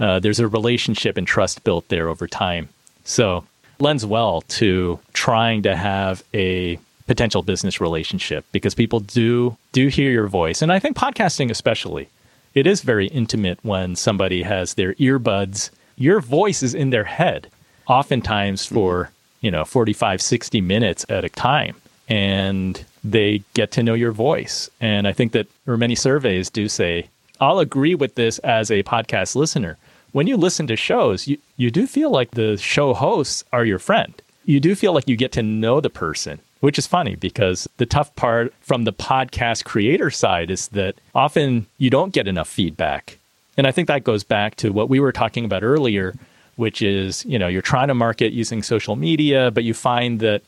uh, 0.00 0.18
there's 0.18 0.40
a 0.40 0.48
relationship 0.48 1.16
and 1.16 1.26
trust 1.26 1.62
built 1.62 1.88
there 1.88 2.08
over 2.08 2.26
time. 2.26 2.68
So 3.04 3.44
lends 3.78 4.04
well 4.06 4.42
to 4.42 4.98
trying 5.12 5.62
to 5.62 5.76
have 5.76 6.22
a 6.34 6.78
potential 7.06 7.42
business 7.42 7.80
relationship 7.80 8.44
because 8.52 8.74
people 8.74 9.00
do 9.00 9.56
do 9.72 9.88
hear 9.88 10.10
your 10.10 10.26
voice 10.26 10.60
and 10.60 10.72
i 10.72 10.78
think 10.78 10.96
podcasting 10.96 11.50
especially 11.50 12.08
it 12.56 12.66
is 12.66 12.80
very 12.80 13.08
intimate 13.08 13.58
when 13.62 13.96
somebody 13.96 14.42
has 14.42 14.74
their 14.74 14.94
earbuds. 14.94 15.68
Your 15.96 16.20
voice 16.20 16.62
is 16.62 16.74
in 16.74 16.88
their 16.88 17.04
head, 17.04 17.50
oftentimes 17.86 18.64
mm-hmm. 18.64 18.74
for, 18.74 19.10
you 19.42 19.50
know, 19.50 19.66
45, 19.66 20.22
60 20.22 20.60
minutes 20.62 21.04
at 21.10 21.22
a 21.22 21.28
time. 21.28 21.76
And 22.08 22.82
they 23.04 23.42
get 23.52 23.72
to 23.72 23.82
know 23.82 23.92
your 23.92 24.10
voice. 24.10 24.70
And 24.80 25.06
I 25.06 25.12
think 25.12 25.32
that, 25.32 25.48
or 25.66 25.76
many 25.76 25.94
surveys 25.94 26.48
do 26.48 26.66
say, 26.66 27.10
I'll 27.42 27.58
agree 27.58 27.94
with 27.94 28.14
this 28.14 28.38
as 28.38 28.70
a 28.70 28.82
podcast 28.84 29.36
listener. 29.36 29.76
When 30.16 30.26
you 30.26 30.38
listen 30.38 30.66
to 30.68 30.76
shows, 30.76 31.28
you, 31.28 31.36
you 31.58 31.70
do 31.70 31.86
feel 31.86 32.10
like 32.10 32.30
the 32.30 32.56
show 32.56 32.94
hosts 32.94 33.44
are 33.52 33.66
your 33.66 33.78
friend. 33.78 34.14
You 34.46 34.60
do 34.60 34.74
feel 34.74 34.94
like 34.94 35.06
you 35.06 35.14
get 35.14 35.30
to 35.32 35.42
know 35.42 35.78
the 35.78 35.90
person 35.90 36.40
which 36.60 36.78
is 36.78 36.86
funny 36.86 37.16
because 37.16 37.68
the 37.76 37.84
tough 37.84 38.16
part 38.16 38.54
from 38.62 38.84
the 38.84 38.92
podcast 38.92 39.64
creator 39.64 40.10
side 40.10 40.50
is 40.50 40.68
that 40.68 40.94
often 41.14 41.66
you 41.76 41.90
don't 41.90 42.14
get 42.14 42.26
enough 42.26 42.48
feedback. 42.48 43.18
And 43.58 43.66
I 43.66 43.72
think 43.72 43.88
that 43.88 44.04
goes 44.04 44.24
back 44.24 44.56
to 44.56 44.72
what 44.72 44.88
we 44.88 44.98
were 44.98 45.12
talking 45.12 45.44
about 45.44 45.62
earlier, 45.62 46.14
which 46.56 46.80
is, 46.80 47.22
you 47.26 47.38
know, 47.38 47.46
you're 47.46 47.60
trying 47.60 47.88
to 47.88 47.94
market 47.94 48.32
using 48.32 48.62
social 48.62 48.96
media, 48.96 49.50
but 49.50 49.64
you 49.64 49.74
find 49.74 50.20
that 50.20 50.40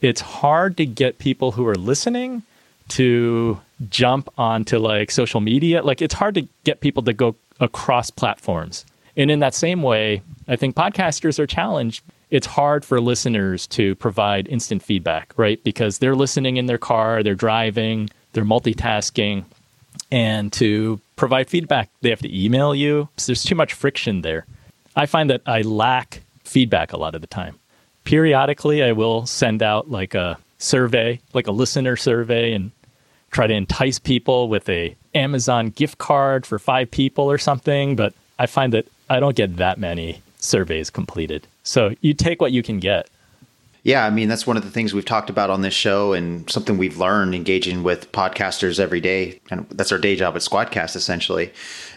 it's 0.00 0.20
hard 0.20 0.76
to 0.76 0.86
get 0.86 1.18
people 1.18 1.50
who 1.50 1.66
are 1.66 1.74
listening 1.74 2.44
to 2.90 3.60
jump 3.90 4.28
onto 4.38 4.78
like 4.78 5.10
social 5.10 5.40
media. 5.40 5.82
Like 5.82 6.00
it's 6.00 6.14
hard 6.14 6.36
to 6.36 6.46
get 6.62 6.80
people 6.80 7.02
to 7.02 7.12
go 7.12 7.34
across 7.58 8.10
platforms. 8.10 8.84
And 9.18 9.30
in 9.30 9.40
that 9.40 9.54
same 9.54 9.82
way, 9.82 10.22
I 10.46 10.56
think 10.56 10.74
podcasters 10.74 11.38
are 11.38 11.46
challenged 11.46 12.02
it's 12.30 12.46
hard 12.46 12.84
for 12.84 13.00
listeners 13.00 13.66
to 13.68 13.94
provide 13.96 14.48
instant 14.48 14.82
feedback, 14.82 15.32
right? 15.36 15.62
Because 15.64 15.98
they're 15.98 16.16
listening 16.16 16.56
in 16.56 16.66
their 16.66 16.78
car, 16.78 17.22
they're 17.22 17.34
driving, 17.34 18.10
they're 18.32 18.44
multitasking. 18.44 19.44
And 20.10 20.52
to 20.54 21.00
provide 21.16 21.48
feedback, 21.48 21.90
they 22.02 22.10
have 22.10 22.20
to 22.22 22.44
email 22.44 22.74
you. 22.74 23.08
So 23.16 23.26
there's 23.30 23.42
too 23.42 23.54
much 23.54 23.72
friction 23.72 24.22
there. 24.22 24.46
I 24.94 25.06
find 25.06 25.30
that 25.30 25.42
I 25.46 25.62
lack 25.62 26.22
feedback 26.44 26.92
a 26.92 26.98
lot 26.98 27.14
of 27.14 27.20
the 27.20 27.26
time. 27.26 27.58
Periodically, 28.04 28.82
I 28.82 28.92
will 28.92 29.26
send 29.26 29.62
out 29.62 29.90
like 29.90 30.14
a 30.14 30.38
survey, 30.58 31.20
like 31.34 31.46
a 31.46 31.52
listener 31.52 31.96
survey, 31.96 32.52
and 32.52 32.70
try 33.30 33.46
to 33.46 33.54
entice 33.54 33.98
people 33.98 34.48
with 34.48 34.68
a 34.68 34.96
Amazon 35.14 35.70
gift 35.70 35.98
card 35.98 36.46
for 36.46 36.58
five 36.58 36.90
people 36.90 37.30
or 37.30 37.38
something. 37.38 37.96
But 37.96 38.14
I 38.38 38.46
find 38.46 38.72
that 38.72 38.86
I 39.10 39.20
don't 39.20 39.36
get 39.36 39.56
that 39.56 39.78
many 39.78 40.22
surveys 40.38 40.90
completed. 40.90 41.46
So 41.62 41.94
you 42.00 42.14
take 42.14 42.40
what 42.40 42.52
you 42.52 42.62
can 42.62 42.78
get. 42.78 43.08
Yeah, 43.84 44.04
I 44.04 44.10
mean, 44.10 44.28
that's 44.28 44.46
one 44.46 44.56
of 44.56 44.64
the 44.64 44.70
things 44.70 44.92
we've 44.92 45.04
talked 45.04 45.30
about 45.30 45.50
on 45.50 45.62
this 45.62 45.72
show 45.72 46.12
and 46.12 46.50
something 46.50 46.76
we've 46.76 46.98
learned 46.98 47.34
engaging 47.34 47.84
with 47.84 48.12
podcasters 48.12 48.78
every 48.78 49.00
day. 49.00 49.40
And 49.50 49.66
that's 49.70 49.92
our 49.92 49.98
day 49.98 50.14
job 50.14 50.34
at 50.34 50.42
Squadcast, 50.42 50.94
essentially, 50.94 51.52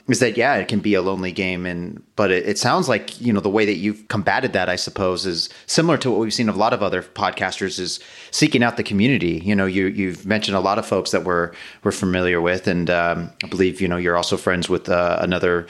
is 0.08 0.19
that, 0.19 0.38
yeah, 0.38 0.56
it 0.56 0.67
can 0.67 0.80
be 0.80 0.93
a 0.93 1.02
lonely 1.02 1.34
game. 1.34 1.65
And, 1.65 2.02
but 2.15 2.32
it, 2.32 2.47
it 2.47 2.58
sounds 2.60 2.88
like, 2.88 3.19
you 3.19 3.34
know, 3.34 3.41
the 3.41 3.50
way 3.50 3.65
that 3.65 3.76
you've 3.76 4.08
combated 4.08 4.54
that, 4.54 4.69
I 4.69 4.78
suppose, 4.78 5.26
is 5.26 5.50
similar 5.65 5.97
to 5.97 6.12
what 6.12 6.19
we've 6.19 6.34
seen 6.34 6.50
of 6.50 6.56
a 6.56 6.60
lot 6.60 6.71
of 6.71 6.84
other 6.84 7.02
podcasters 7.02 7.78
is 7.78 8.00
seeking 8.30 8.63
out 8.63 8.78
the 8.78 8.84
community. 8.84 9.41
You 9.43 9.56
know, 9.56 9.65
you, 9.65 9.88
you've 9.88 10.26
mentioned 10.26 10.56
a 10.56 10.62
lot 10.62 10.80
of 10.80 10.86
folks 10.86 11.12
that 11.12 11.26
we're, 11.26 11.52
we're 11.84 11.91
familiar 11.91 12.39
with. 12.39 12.67
And 12.67 12.89
um, 12.89 13.32
I 13.43 13.47
believe, 13.47 13.82
you 13.82 13.88
know, 13.88 13.97
you're 13.97 14.15
also 14.15 14.38
friends 14.38 14.69
with 14.69 14.88
uh, 14.88 15.17
another 15.19 15.67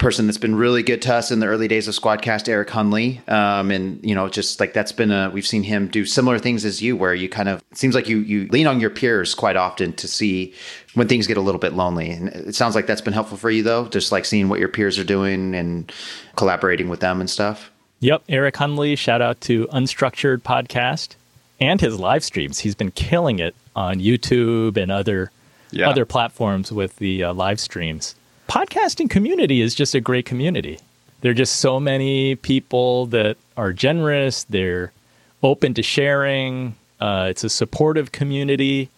person 0.00 0.26
that's 0.26 0.38
been 0.38 0.56
really 0.56 0.82
good 0.82 1.02
to 1.02 1.14
us 1.14 1.30
in 1.30 1.38
the 1.38 1.46
early 1.46 1.68
days 1.68 1.86
of 1.86 1.94
Squadcast, 1.94 2.48
Eric 2.48 2.68
Hunley. 2.68 3.26
Um, 3.28 3.70
and 3.70 4.04
you 4.04 4.14
know, 4.14 4.28
just 4.28 4.58
like 4.58 4.72
that's 4.72 4.90
been 4.90 5.12
a 5.12 5.30
we've 5.30 5.46
seen 5.46 5.62
him 5.62 5.86
do 5.86 6.04
similar 6.04 6.38
things 6.38 6.64
as 6.64 6.82
you, 6.82 6.96
where 6.96 7.14
you 7.14 7.28
kind 7.28 7.48
of 7.48 7.62
it 7.70 7.78
seems 7.78 7.94
like 7.94 8.08
you 8.08 8.18
you 8.18 8.48
lean 8.48 8.66
on 8.66 8.80
your 8.80 8.90
peers 8.90 9.34
quite 9.34 9.56
often 9.56 9.92
to 9.92 10.08
see 10.08 10.52
when 10.94 11.06
things 11.06 11.28
get 11.28 11.36
a 11.36 11.40
little 11.40 11.60
bit 11.60 11.74
lonely. 11.74 12.10
And 12.10 12.28
it 12.30 12.54
sounds 12.56 12.74
like 12.74 12.86
that's 12.86 13.02
been 13.02 13.12
helpful 13.12 13.36
for 13.36 13.50
you 13.50 13.62
though, 13.62 13.86
just 13.86 14.10
like 14.10 14.24
seeing 14.24 14.48
what 14.48 14.58
your 14.58 14.68
peers 14.68 14.98
are 14.98 15.04
doing 15.04 15.54
and 15.54 15.92
collaborating 16.34 16.88
with 16.88 17.00
them 17.00 17.20
and 17.20 17.30
stuff. 17.30 17.70
Yep, 18.00 18.24
Eric 18.30 18.54
Hunley, 18.56 18.96
shout 18.96 19.20
out 19.20 19.40
to 19.42 19.66
Unstructured 19.66 20.38
Podcast 20.38 21.16
and 21.60 21.80
his 21.80 22.00
live 22.00 22.24
streams. 22.24 22.58
He's 22.58 22.74
been 22.74 22.90
killing 22.92 23.38
it 23.38 23.54
on 23.76 24.00
YouTube 24.00 24.78
and 24.78 24.90
other 24.90 25.30
yeah. 25.70 25.88
other 25.88 26.06
platforms 26.06 26.72
with 26.72 26.96
the 26.96 27.24
uh, 27.24 27.34
live 27.34 27.60
streams 27.60 28.14
podcasting 28.50 29.08
community 29.08 29.60
is 29.60 29.76
just 29.76 29.94
a 29.94 30.00
great 30.00 30.26
community. 30.26 30.80
There 31.20 31.30
are 31.30 31.34
just 31.34 31.56
so 31.56 31.78
many 31.78 32.34
people 32.34 33.06
that 33.06 33.36
are 33.56 33.72
generous. 33.72 34.42
They're 34.42 34.92
open 35.40 35.72
to 35.74 35.84
sharing. 35.84 36.74
Uh, 37.00 37.28
it's 37.30 37.44
a 37.44 37.48
supportive 37.48 38.10
community. 38.10 38.90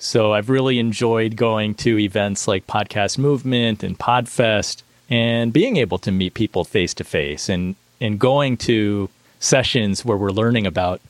So 0.00 0.32
I've 0.32 0.50
really 0.50 0.80
enjoyed 0.80 1.36
going 1.36 1.76
to 1.76 1.96
events 1.96 2.48
like 2.48 2.66
Podcast 2.66 3.18
Movement 3.18 3.84
and 3.84 3.96
Podfest 3.96 4.82
and 5.08 5.52
being 5.52 5.76
able 5.76 5.98
to 5.98 6.10
meet 6.10 6.34
people 6.34 6.64
face 6.64 6.92
to 6.94 7.04
face 7.04 7.48
and 7.48 7.76
and 8.00 8.18
going 8.18 8.56
to 8.56 9.10
sessions 9.38 10.04
where 10.04 10.16
we're 10.16 10.30
learning 10.30 10.66
about 10.66 11.00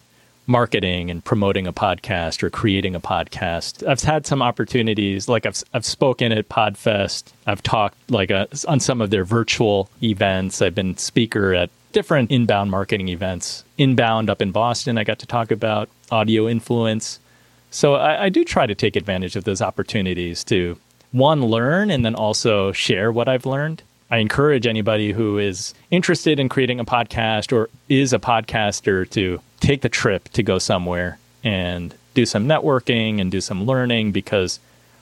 marketing 0.48 1.10
and 1.10 1.24
promoting 1.24 1.66
a 1.66 1.72
podcast 1.72 2.42
or 2.42 2.50
creating 2.50 2.94
a 2.94 3.00
podcast. 3.00 3.86
I've 3.86 4.00
had 4.00 4.26
some 4.26 4.42
opportunities, 4.42 5.28
like 5.28 5.46
I've 5.46 5.62
I've 5.72 5.84
spoken 5.84 6.32
at 6.32 6.48
Podfest. 6.48 7.32
I've 7.46 7.62
talked 7.62 8.10
like 8.10 8.30
a, 8.30 8.48
uh, 8.50 8.56
on 8.66 8.80
some 8.80 9.00
of 9.00 9.10
their 9.10 9.24
virtual 9.24 9.90
events. 10.02 10.60
I've 10.60 10.74
been 10.74 10.96
speaker 10.96 11.54
at 11.54 11.70
different 11.92 12.30
inbound 12.30 12.70
marketing 12.70 13.08
events. 13.08 13.62
Inbound 13.76 14.30
up 14.30 14.42
in 14.42 14.50
Boston, 14.50 14.98
I 14.98 15.04
got 15.04 15.18
to 15.20 15.26
talk 15.26 15.50
about 15.50 15.88
audio 16.10 16.48
influence. 16.48 17.20
So 17.70 17.94
I, 17.94 18.24
I 18.24 18.28
do 18.30 18.44
try 18.44 18.66
to 18.66 18.74
take 18.74 18.96
advantage 18.96 19.36
of 19.36 19.44
those 19.44 19.60
opportunities 19.60 20.42
to 20.44 20.78
one 21.12 21.42
learn 21.42 21.90
and 21.90 22.04
then 22.04 22.14
also 22.14 22.72
share 22.72 23.12
what 23.12 23.28
I've 23.28 23.46
learned. 23.46 23.82
I 24.10 24.18
encourage 24.18 24.66
anybody 24.66 25.12
who 25.12 25.38
is 25.38 25.74
interested 25.90 26.40
in 26.40 26.48
creating 26.48 26.80
a 26.80 26.84
podcast 26.84 27.52
or 27.52 27.68
is 27.88 28.12
a 28.12 28.18
podcaster 28.18 29.08
to 29.10 29.40
take 29.60 29.82
the 29.82 29.88
trip 29.88 30.28
to 30.30 30.42
go 30.42 30.58
somewhere 30.58 31.18
and 31.44 31.94
do 32.14 32.24
some 32.24 32.46
networking 32.46 33.20
and 33.20 33.30
do 33.30 33.40
some 33.40 33.64
learning 33.64 34.12
because 34.12 34.60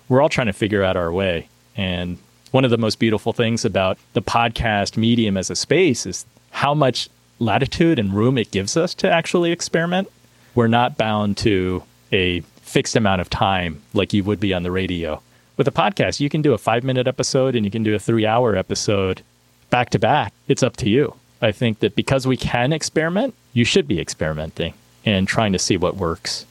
we're 0.08 0.20
all 0.20 0.28
trying 0.28 0.48
to 0.48 0.52
figure 0.52 0.82
out 0.82 0.96
our 0.96 1.12
way. 1.12 1.48
And 1.76 2.18
one 2.50 2.64
of 2.64 2.70
the 2.70 2.78
most 2.78 2.98
beautiful 2.98 3.32
things 3.32 3.64
about 3.64 3.98
the 4.12 4.22
podcast 4.22 4.96
medium 4.96 5.36
as 5.36 5.50
a 5.50 5.56
space 5.56 6.04
is 6.04 6.26
how 6.50 6.74
much 6.74 7.08
latitude 7.38 7.98
and 7.98 8.12
room 8.12 8.38
it 8.38 8.50
gives 8.50 8.76
us 8.76 8.94
to 8.94 9.10
actually 9.10 9.52
experiment. 9.52 10.08
We're 10.54 10.68
not 10.68 10.96
bound 10.96 11.36
to 11.38 11.82
a 12.12 12.40
fixed 12.62 12.96
amount 12.96 13.20
of 13.20 13.30
time 13.30 13.82
like 13.94 14.12
you 14.12 14.24
would 14.24 14.40
be 14.40 14.52
on 14.52 14.62
the 14.62 14.70
radio 14.72 15.22
with 15.56 15.68
a 15.68 15.72
podcast, 15.72 16.20
you 16.20 16.28
can 16.28 16.42
do 16.42 16.52
a 16.52 16.58
five 16.58 16.84
minute 16.84 17.06
episode 17.06 17.56
and 17.56 17.64
you 17.64 17.70
can 17.70 17.82
do 17.82 17.94
a 17.94 17.98
three 17.98 18.26
hour 18.26 18.56
episode 18.56 19.22
back 19.70 19.90
to 19.90 19.98
back. 19.98 20.32
It's 20.48 20.62
up 20.62 20.76
to 20.78 20.88
you. 20.88 21.14
I 21.42 21.52
think 21.52 21.80
that 21.80 21.94
because 21.94 22.26
we 22.26 22.36
can 22.36 22.72
experiment, 22.72 23.34
you 23.52 23.64
should 23.64 23.86
be 23.86 24.00
experimenting 24.00 24.74
and 25.04 25.28
trying 25.28 25.52
to 25.52 25.58
see 25.58 25.76
what 25.76 25.96
works. 25.96 26.46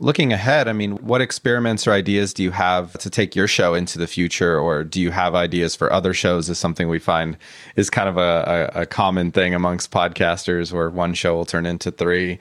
Looking 0.00 0.32
ahead, 0.32 0.68
I 0.68 0.72
mean, 0.72 0.92
what 0.98 1.20
experiments 1.20 1.86
or 1.86 1.92
ideas 1.92 2.32
do 2.32 2.44
you 2.44 2.52
have 2.52 2.92
to 2.98 3.10
take 3.10 3.34
your 3.34 3.48
show 3.48 3.74
into 3.74 3.98
the 3.98 4.06
future? 4.06 4.56
Or 4.56 4.84
do 4.84 5.00
you 5.00 5.10
have 5.10 5.34
ideas 5.34 5.74
for 5.74 5.92
other 5.92 6.14
shows? 6.14 6.48
Is 6.48 6.58
something 6.58 6.88
we 6.88 7.00
find 7.00 7.36
is 7.74 7.90
kind 7.90 8.08
of 8.08 8.16
a, 8.16 8.70
a, 8.76 8.82
a 8.82 8.86
common 8.86 9.32
thing 9.32 9.54
amongst 9.54 9.90
podcasters 9.90 10.72
where 10.72 10.88
one 10.88 11.14
show 11.14 11.34
will 11.34 11.46
turn 11.46 11.66
into 11.66 11.90
three. 11.90 12.38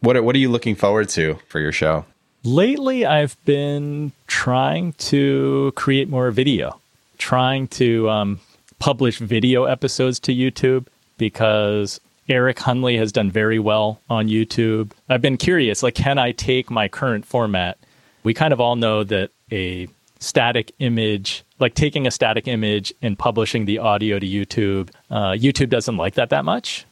What, 0.00 0.22
what 0.24 0.34
are 0.34 0.40
you 0.40 0.50
looking 0.50 0.74
forward 0.74 1.08
to 1.10 1.38
for 1.48 1.60
your 1.60 1.72
show? 1.72 2.04
Lately, 2.44 3.04
I've 3.04 3.36
been 3.44 4.12
trying 4.26 4.92
to 4.94 5.72
create 5.74 6.08
more 6.08 6.30
video, 6.30 6.80
trying 7.18 7.66
to 7.68 8.08
um, 8.08 8.40
publish 8.78 9.18
video 9.18 9.64
episodes 9.64 10.20
to 10.20 10.34
YouTube 10.34 10.86
because 11.18 12.00
Eric 12.28 12.58
Hunley 12.58 12.98
has 12.98 13.12
done 13.12 13.30
very 13.30 13.58
well 13.58 14.00
on 14.08 14.28
YouTube. 14.28 14.92
I've 15.08 15.22
been 15.22 15.36
curious, 15.36 15.82
like, 15.82 15.94
can 15.94 16.18
I 16.18 16.32
take 16.32 16.70
my 16.70 16.88
current 16.88 17.24
format? 17.24 17.78
We 18.22 18.34
kind 18.34 18.52
of 18.52 18.60
all 18.60 18.76
know 18.76 19.04
that 19.04 19.30
a 19.50 19.88
static 20.18 20.72
image, 20.78 21.44
like 21.58 21.74
taking 21.74 22.06
a 22.06 22.10
static 22.10 22.48
image 22.48 22.92
and 23.02 23.18
publishing 23.18 23.64
the 23.64 23.78
audio 23.78 24.18
to 24.18 24.26
YouTube, 24.26 24.90
uh, 25.10 25.32
YouTube 25.32 25.68
doesn't 25.68 25.96
like 25.96 26.14
that 26.14 26.30
that 26.30 26.44
much. 26.44 26.84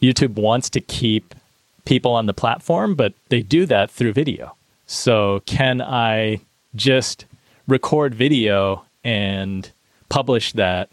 YouTube 0.00 0.34
wants 0.34 0.68
to 0.70 0.80
keep 0.80 1.34
people 1.84 2.12
on 2.12 2.26
the 2.26 2.34
platform, 2.34 2.94
but 2.94 3.14
they 3.28 3.42
do 3.42 3.66
that 3.66 3.90
through 3.90 4.12
video. 4.12 4.56
So, 4.92 5.42
can 5.46 5.80
I 5.80 6.40
just 6.76 7.24
record 7.66 8.14
video 8.14 8.84
and 9.02 9.70
publish 10.10 10.52
that? 10.52 10.90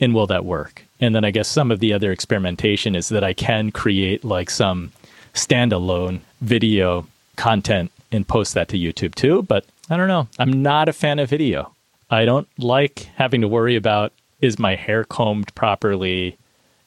And 0.00 0.12
will 0.12 0.26
that 0.26 0.44
work? 0.44 0.84
And 1.00 1.14
then 1.14 1.24
I 1.24 1.30
guess 1.30 1.46
some 1.46 1.70
of 1.70 1.78
the 1.78 1.92
other 1.92 2.10
experimentation 2.10 2.96
is 2.96 3.08
that 3.10 3.22
I 3.22 3.34
can 3.34 3.70
create 3.70 4.24
like 4.24 4.50
some 4.50 4.90
standalone 5.32 6.20
video 6.40 7.06
content 7.36 7.92
and 8.10 8.26
post 8.26 8.54
that 8.54 8.66
to 8.70 8.76
YouTube 8.76 9.14
too. 9.14 9.42
But 9.44 9.64
I 9.88 9.96
don't 9.96 10.08
know. 10.08 10.26
I'm 10.40 10.60
not 10.60 10.88
a 10.88 10.92
fan 10.92 11.20
of 11.20 11.30
video. 11.30 11.72
I 12.10 12.24
don't 12.24 12.48
like 12.58 13.08
having 13.14 13.42
to 13.42 13.48
worry 13.48 13.76
about 13.76 14.12
is 14.40 14.58
my 14.58 14.74
hair 14.74 15.04
combed 15.04 15.54
properly? 15.54 16.36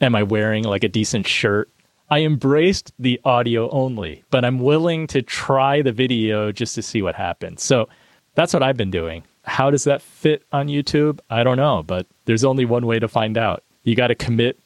Am 0.02 0.14
I 0.14 0.24
wearing 0.24 0.66
like 0.66 0.84
a 0.84 0.90
decent 0.90 1.26
shirt? 1.26 1.70
I 2.10 2.22
embraced 2.22 2.92
the 2.98 3.22
audio 3.24 3.70
only, 3.70 4.24
but 4.32 4.44
I'm 4.44 4.60
willing 4.60 5.08
to 5.08 5.22
try 5.22 5.82
the 5.82 5.92
video 5.92 6.52
just 6.52 6.76
to 6.76 6.82
see 6.82 7.02
what 7.02 7.16
happens. 7.16 7.62
So 7.62 7.88
that's 8.36 8.54
what 8.54 8.64
I've 8.64 8.78
been 8.78 8.92
doing. 8.92 9.24
How 9.44 9.70
does 9.70 9.84
that 9.84 10.02
fit 10.02 10.44
on 10.52 10.68
YouTube? 10.68 11.20
I 11.30 11.44
don't 11.44 11.58
know, 11.58 11.84
but 11.84 12.08
there's 12.26 12.44
only 12.44 12.66
one 12.66 12.86
way 12.86 13.00
to 13.00 13.08
find 13.08 13.38
out. 13.38 13.64
You 13.84 13.96
got 13.96 14.08
to 14.08 14.16
commit. 14.16 14.60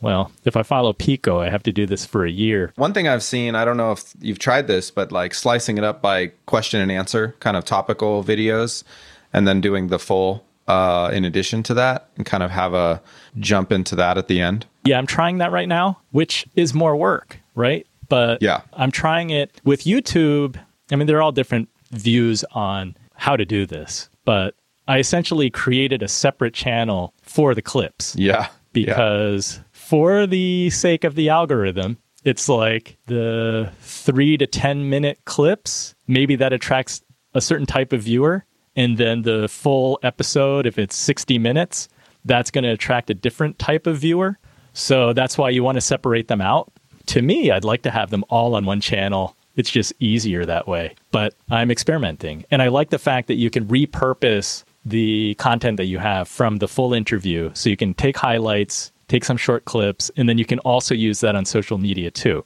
Well, 0.00 0.30
if 0.44 0.56
I 0.56 0.62
follow 0.62 0.92
Pico, 0.92 1.40
I 1.40 1.48
have 1.48 1.62
to 1.64 1.72
do 1.72 1.86
this 1.86 2.04
for 2.04 2.24
a 2.24 2.30
year. 2.30 2.72
One 2.76 2.92
thing 2.92 3.08
I've 3.08 3.22
seen, 3.22 3.54
I 3.54 3.64
don't 3.64 3.76
know 3.76 3.92
if 3.92 4.14
you've 4.20 4.38
tried 4.38 4.66
this, 4.66 4.90
but 4.90 5.12
like 5.12 5.34
slicing 5.34 5.78
it 5.78 5.84
up 5.84 6.02
by 6.02 6.28
question 6.46 6.80
and 6.80 6.92
answer, 6.92 7.34
kind 7.40 7.56
of 7.56 7.64
topical 7.64 8.22
videos, 8.22 8.84
and 9.32 9.46
then 9.46 9.60
doing 9.60 9.88
the 9.88 9.98
full 9.98 10.44
uh, 10.68 11.10
in 11.12 11.24
addition 11.24 11.62
to 11.62 11.74
that 11.74 12.08
and 12.16 12.26
kind 12.26 12.42
of 12.42 12.50
have 12.50 12.74
a 12.74 13.00
jump 13.38 13.72
into 13.72 13.94
that 13.96 14.18
at 14.18 14.28
the 14.28 14.40
end? 14.40 14.66
Yeah, 14.86 14.98
I'm 14.98 15.06
trying 15.06 15.38
that 15.38 15.52
right 15.52 15.68
now, 15.68 16.00
which 16.10 16.46
is 16.54 16.74
more 16.74 16.96
work, 16.96 17.38
right? 17.54 17.86
But 18.08 18.42
yeah, 18.42 18.62
I'm 18.72 18.90
trying 18.90 19.30
it 19.30 19.60
with 19.64 19.84
YouTube. 19.84 20.56
I 20.90 20.96
mean, 20.96 21.06
there 21.06 21.18
are 21.18 21.22
all 21.22 21.32
different 21.32 21.68
views 21.90 22.44
on 22.52 22.96
how 23.14 23.36
to 23.36 23.44
do 23.44 23.66
this, 23.66 24.08
but 24.24 24.54
I 24.88 24.98
essentially 24.98 25.50
created 25.50 26.02
a 26.02 26.08
separate 26.08 26.54
channel 26.54 27.12
for 27.22 27.54
the 27.54 27.62
clips. 27.62 28.14
Yeah. 28.16 28.48
Because 28.72 29.56
yeah. 29.56 29.62
for 29.72 30.26
the 30.26 30.70
sake 30.70 31.04
of 31.04 31.14
the 31.14 31.28
algorithm, 31.28 31.98
it's 32.24 32.48
like 32.48 32.98
the 33.06 33.72
three 33.80 34.36
to 34.36 34.46
10 34.46 34.88
minute 34.88 35.18
clips, 35.24 35.94
maybe 36.06 36.36
that 36.36 36.52
attracts 36.52 37.02
a 37.34 37.40
certain 37.40 37.66
type 37.66 37.92
of 37.92 38.02
viewer 38.02 38.44
and 38.74 38.98
then 38.98 39.22
the 39.22 39.48
full 39.48 39.98
episode 40.02 40.66
if 40.66 40.78
it's 40.78 40.94
60 40.94 41.38
minutes 41.38 41.88
that's 42.24 42.50
going 42.50 42.64
to 42.64 42.70
attract 42.70 43.10
a 43.10 43.14
different 43.14 43.58
type 43.58 43.86
of 43.86 43.98
viewer 43.98 44.38
so 44.76 45.12
that's 45.12 45.38
why 45.38 45.50
you 45.50 45.62
want 45.62 45.76
to 45.76 45.80
separate 45.80 46.28
them 46.28 46.40
out. 46.40 46.70
To 47.06 47.22
me 47.22 47.50
i'd 47.50 47.64
like 47.64 47.82
to 47.82 47.90
have 47.90 48.10
them 48.10 48.24
all 48.28 48.54
on 48.54 48.64
one 48.66 48.80
channel. 48.80 49.34
It's 49.56 49.70
just 49.70 49.94
easier 50.00 50.44
that 50.44 50.68
way. 50.68 50.94
But 51.10 51.34
i'm 51.50 51.70
experimenting. 51.70 52.44
And 52.50 52.62
i 52.62 52.68
like 52.68 52.90
the 52.90 52.98
fact 52.98 53.28
that 53.28 53.34
you 53.34 53.50
can 53.50 53.66
repurpose 53.66 54.64
the 54.84 55.34
content 55.34 55.78
that 55.78 55.86
you 55.86 55.98
have 55.98 56.28
from 56.28 56.58
the 56.58 56.68
full 56.68 56.92
interview. 56.94 57.50
So 57.54 57.70
you 57.70 57.76
can 57.76 57.94
take 57.94 58.16
highlights 58.16 58.92
take 59.08 59.24
some 59.24 59.36
short 59.36 59.64
clips 59.64 60.10
and 60.16 60.28
then 60.28 60.38
you 60.38 60.44
can 60.44 60.58
also 60.60 60.94
use 60.94 61.20
that 61.20 61.36
on 61.36 61.44
social 61.44 61.78
media 61.78 62.10
too. 62.10 62.44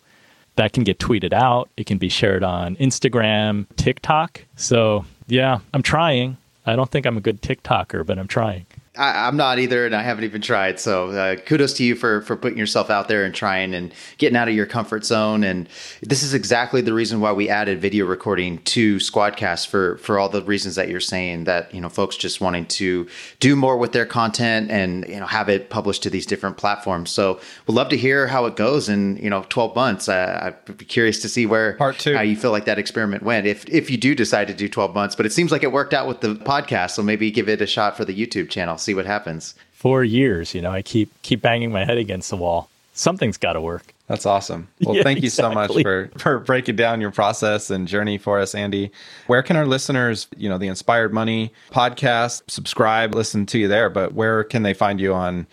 That 0.57 0.73
can 0.73 0.85
get 0.85 0.99
tweeted 0.99 1.33
out. 1.33 1.71
It 1.77 1.87
can 1.87 1.99
be 1.99 2.09
shared 2.09 2.43
on 2.43 2.77
instagram 2.77 3.67
tiktok. 3.77 4.45
So 4.57 5.05
yeah, 5.27 5.61
I'm 5.73 5.83
trying. 5.83 6.37
I 6.67 6.77
don't 6.77 6.91
think 6.91 7.07
I'm 7.07 7.17
a 7.17 7.21
good 7.21 7.41
TikToker, 7.41 8.05
but 8.05 8.19
I'm 8.19 8.29
trying. 8.29 8.67
I, 9.01 9.29
am 9.29 9.37
not 9.37 9.59
either, 9.59 9.87
and 9.87 9.97
I 9.97 10.03
haven't 10.03 10.25
even 10.25 10.43
tried. 10.43 10.79
So 10.79 11.11
uh, 11.11 11.37
kudos 11.37 11.73
to 11.75 11.85
you 11.85 11.95
for 11.95 12.21
for 12.21 12.37
putting 12.37 12.59
yourself 12.59 12.91
out 12.91 13.09
there 13.09 13.25
and 13.25 13.35
trying 13.35 13.75
and 13.75 13.95
getting 14.19 14.37
out 14.37 14.47
of 14.47 14.55
your 14.55 14.67
comfort 14.67 15.07
zone. 15.07 15.43
And 15.43 15.69
this 16.03 16.23
is 16.23 16.35
exactly 16.35 16.83
the 16.83 16.93
reason 16.93 17.21
why 17.21 17.33
we 17.33 17.49
added 17.49 17.81
video 17.81 18.05
recording 18.05 18.59
to 18.59 18.97
Squadcast 18.97 19.69
for 19.69 19.97
for 19.99 20.19
all 20.19 20.29
the 20.29 20.43
reasons 20.43 20.75
that 20.75 20.89
you're 20.89 21.01
saying. 21.01 21.45
That 21.45 21.75
you 21.75 21.81
know, 21.81 21.89
folks 21.89 22.15
just 22.17 22.43
wanting 22.43 22.67
to 22.67 23.09
do 23.41 23.57
more 23.57 23.79
with 23.79 23.93
their 23.93 24.05
content 24.05 24.71
and 24.71 25.09
you 25.09 25.19
know 25.19 25.27
have 25.27 25.49
it 25.49 25.71
published 25.71 26.03
to 26.03 26.11
these 26.11 26.27
different 26.27 26.59
platforms. 26.59 27.11
So 27.11 27.41
we'd 27.67 27.75
love 27.75 27.89
to 27.89 27.97
hear 27.97 28.27
how 28.27 28.45
it 28.45 28.57
goes 28.57 28.91
in 28.91 29.17
you 29.17 29.31
know 29.31 29.47
12 29.49 29.75
months. 29.75 30.11
Uh, 30.11 30.53
I'd 30.69 30.77
be 30.77 30.85
curious 30.85 31.23
to 31.23 31.29
see 31.31 31.47
where 31.47 31.73
part 31.75 31.99
two 31.99 32.15
how 32.15 32.23
you 32.23 32.37
feel 32.37 32.51
like 32.51 32.67
that 32.67 32.79
experiment 32.79 33.23
went. 33.23 33.47
If 33.47 33.67
if 33.71 33.91
you 33.91 33.97
do 33.97 34.15
decide 34.15 34.49
to 34.49 34.55
do 34.55 34.69
12 34.69 34.95
months, 34.95 35.17
but 35.17 35.25
it 35.25 35.33
seems 35.33 35.51
like 35.51 35.63
it 35.63 35.73
worked 35.73 35.95
out 35.95 36.07
with 36.07 36.21
the 36.21 36.35
podcast. 36.35 36.91
So 36.91 37.03
maybe 37.03 37.31
give 37.31 37.49
it 37.49 37.63
a 37.63 37.67
shot 37.67 37.97
for 37.97 38.05
the 38.05 38.15
YouTube 38.15 38.51
channel 38.51 38.77
see 38.90 38.90
what 38.95 39.07
happens. 39.07 39.55
Four 39.73 40.05
years, 40.05 40.55
you 40.55 40.61
know, 40.61 40.71
I 40.71 40.83
keep 40.83 41.11
keep 41.23 41.43
banging 41.43 41.73
my 41.73 41.85
head 41.85 41.99
against 41.99 42.31
the 42.31 42.37
wall. 42.37 42.69
Something's 42.93 43.37
got 43.37 43.55
to 43.55 43.61
work. 43.61 43.95
That's 44.09 44.27
awesome. 44.27 44.69
Well, 44.81 44.97
yeah, 44.97 45.03
thank 45.03 45.21
you 45.21 45.27
exactly. 45.27 45.55
so 45.55 45.55
much 45.55 45.83
for 45.83 46.11
for 46.19 46.39
breaking 46.41 46.77
down 46.77 47.01
your 47.01 47.11
process 47.11 47.71
and 47.71 47.87
journey 47.89 48.19
for 48.19 48.39
us, 48.39 48.55
Andy. 48.55 48.91
Where 49.27 49.43
can 49.43 49.57
our 49.57 49.67
listeners, 49.67 50.27
you 50.37 50.49
know, 50.49 50.59
the 50.59 50.69
Inspired 50.69 51.13
Money 51.13 51.53
podcast, 51.71 52.43
subscribe, 52.49 53.15
listen 53.15 53.47
to 53.47 53.59
you 53.59 53.69
there, 53.69 53.89
but 53.89 54.15
where 54.15 54.45
can 54.45 54.63
they 54.63 54.75
find 54.75 55.01
you 55.01 55.15
on 55.15 55.47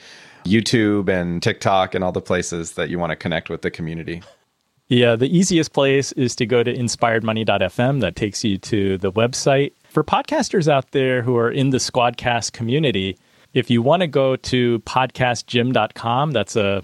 YouTube 0.44 1.10
and 1.10 1.42
TikTok 1.44 1.94
and 1.94 2.04
all 2.04 2.12
the 2.12 2.22
places 2.22 2.74
that 2.74 2.90
you 2.90 2.98
want 2.98 3.12
to 3.12 3.16
connect 3.16 3.50
with 3.50 3.62
the 3.62 3.72
community? 3.72 4.24
Yeah, 4.90 5.18
the 5.18 5.28
easiest 5.38 5.74
place 5.74 6.14
is 6.14 6.36
to 6.38 6.46
go 6.46 6.64
to 6.64 6.74
inspiredmoney.fm. 6.74 8.00
That 8.00 8.16
takes 8.16 8.44
you 8.44 8.58
to 8.60 8.98
the 8.98 9.12
website 9.12 9.74
for 9.90 10.04
podcasters 10.04 10.68
out 10.70 10.92
there 10.92 11.22
who 11.22 11.36
are 11.36 11.52
in 11.52 11.72
the 11.72 11.78
Squadcast 11.78 12.54
community, 12.54 13.18
if 13.54 13.70
you 13.70 13.82
want 13.82 14.02
to 14.02 14.08
go 14.08 14.36
to 14.36 14.80
podcastgym.com, 14.80 16.32
that's 16.32 16.56
a 16.56 16.84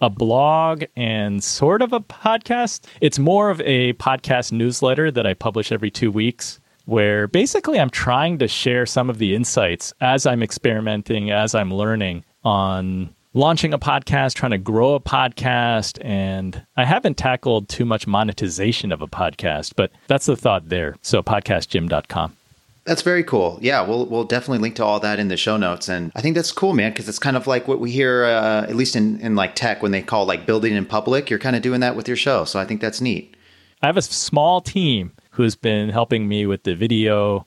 a 0.00 0.10
blog 0.10 0.84
and 0.96 1.42
sort 1.42 1.80
of 1.80 1.92
a 1.92 2.00
podcast. 2.00 2.84
It's 3.00 3.18
more 3.18 3.48
of 3.48 3.60
a 3.62 3.94
podcast 3.94 4.52
newsletter 4.52 5.10
that 5.10 5.26
I 5.26 5.34
publish 5.34 5.72
every 5.72 5.90
2 5.90 6.10
weeks 6.10 6.60
where 6.84 7.26
basically 7.26 7.80
I'm 7.80 7.90
trying 7.90 8.38
to 8.38 8.48
share 8.48 8.84
some 8.84 9.08
of 9.08 9.18
the 9.18 9.34
insights 9.34 9.94
as 10.00 10.26
I'm 10.26 10.42
experimenting, 10.42 11.30
as 11.30 11.54
I'm 11.54 11.72
learning 11.72 12.24
on 12.44 13.14
launching 13.32 13.72
a 13.72 13.78
podcast, 13.78 14.34
trying 14.34 14.52
to 14.52 14.58
grow 14.58 14.94
a 14.94 15.00
podcast, 15.00 15.98
and 16.04 16.64
I 16.76 16.84
haven't 16.84 17.16
tackled 17.16 17.68
too 17.68 17.84
much 17.84 18.06
monetization 18.06 18.92
of 18.92 19.02
a 19.02 19.08
podcast, 19.08 19.72
but 19.76 19.90
that's 20.06 20.26
the 20.26 20.36
thought 20.36 20.68
there. 20.68 20.96
So 21.02 21.22
podcastgym.com. 21.22 22.36
That's 22.84 23.02
very 23.02 23.24
cool. 23.24 23.58
Yeah, 23.62 23.80
we'll 23.82 24.06
we'll 24.06 24.24
definitely 24.24 24.58
link 24.58 24.74
to 24.76 24.84
all 24.84 25.00
that 25.00 25.18
in 25.18 25.28
the 25.28 25.36
show 25.38 25.56
notes, 25.56 25.88
and 25.88 26.12
I 26.14 26.20
think 26.20 26.34
that's 26.36 26.52
cool, 26.52 26.74
man, 26.74 26.92
because 26.92 27.08
it's 27.08 27.18
kind 27.18 27.36
of 27.36 27.46
like 27.46 27.66
what 27.66 27.80
we 27.80 27.90
hear, 27.90 28.24
uh, 28.24 28.62
at 28.68 28.76
least 28.76 28.94
in 28.94 29.18
in 29.20 29.34
like 29.36 29.54
tech, 29.54 29.82
when 29.82 29.90
they 29.92 30.02
call 30.02 30.26
like 30.26 30.44
building 30.46 30.74
in 30.74 30.84
public. 30.84 31.30
You're 31.30 31.38
kind 31.38 31.56
of 31.56 31.62
doing 31.62 31.80
that 31.80 31.96
with 31.96 32.06
your 32.08 32.16
show, 32.16 32.44
so 32.44 32.58
I 32.60 32.66
think 32.66 32.80
that's 32.82 33.00
neat. 33.00 33.36
I 33.82 33.86
have 33.86 33.96
a 33.96 34.02
small 34.02 34.60
team 34.60 35.12
who's 35.30 35.56
been 35.56 35.88
helping 35.88 36.28
me 36.28 36.44
with 36.46 36.64
the 36.64 36.74
video 36.74 37.46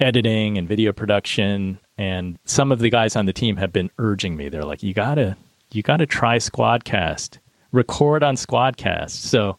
editing 0.00 0.56
and 0.56 0.66
video 0.66 0.92
production, 0.92 1.78
and 1.98 2.38
some 2.46 2.72
of 2.72 2.78
the 2.78 2.88
guys 2.88 3.14
on 3.14 3.26
the 3.26 3.32
team 3.32 3.56
have 3.58 3.72
been 3.72 3.90
urging 3.98 4.36
me. 4.36 4.48
They're 4.48 4.64
like, 4.64 4.82
"You 4.82 4.94
gotta, 4.94 5.36
you 5.70 5.82
gotta 5.82 6.06
try 6.06 6.38
Squadcast, 6.38 7.38
record 7.72 8.22
on 8.22 8.36
Squadcast." 8.36 9.10
So 9.10 9.58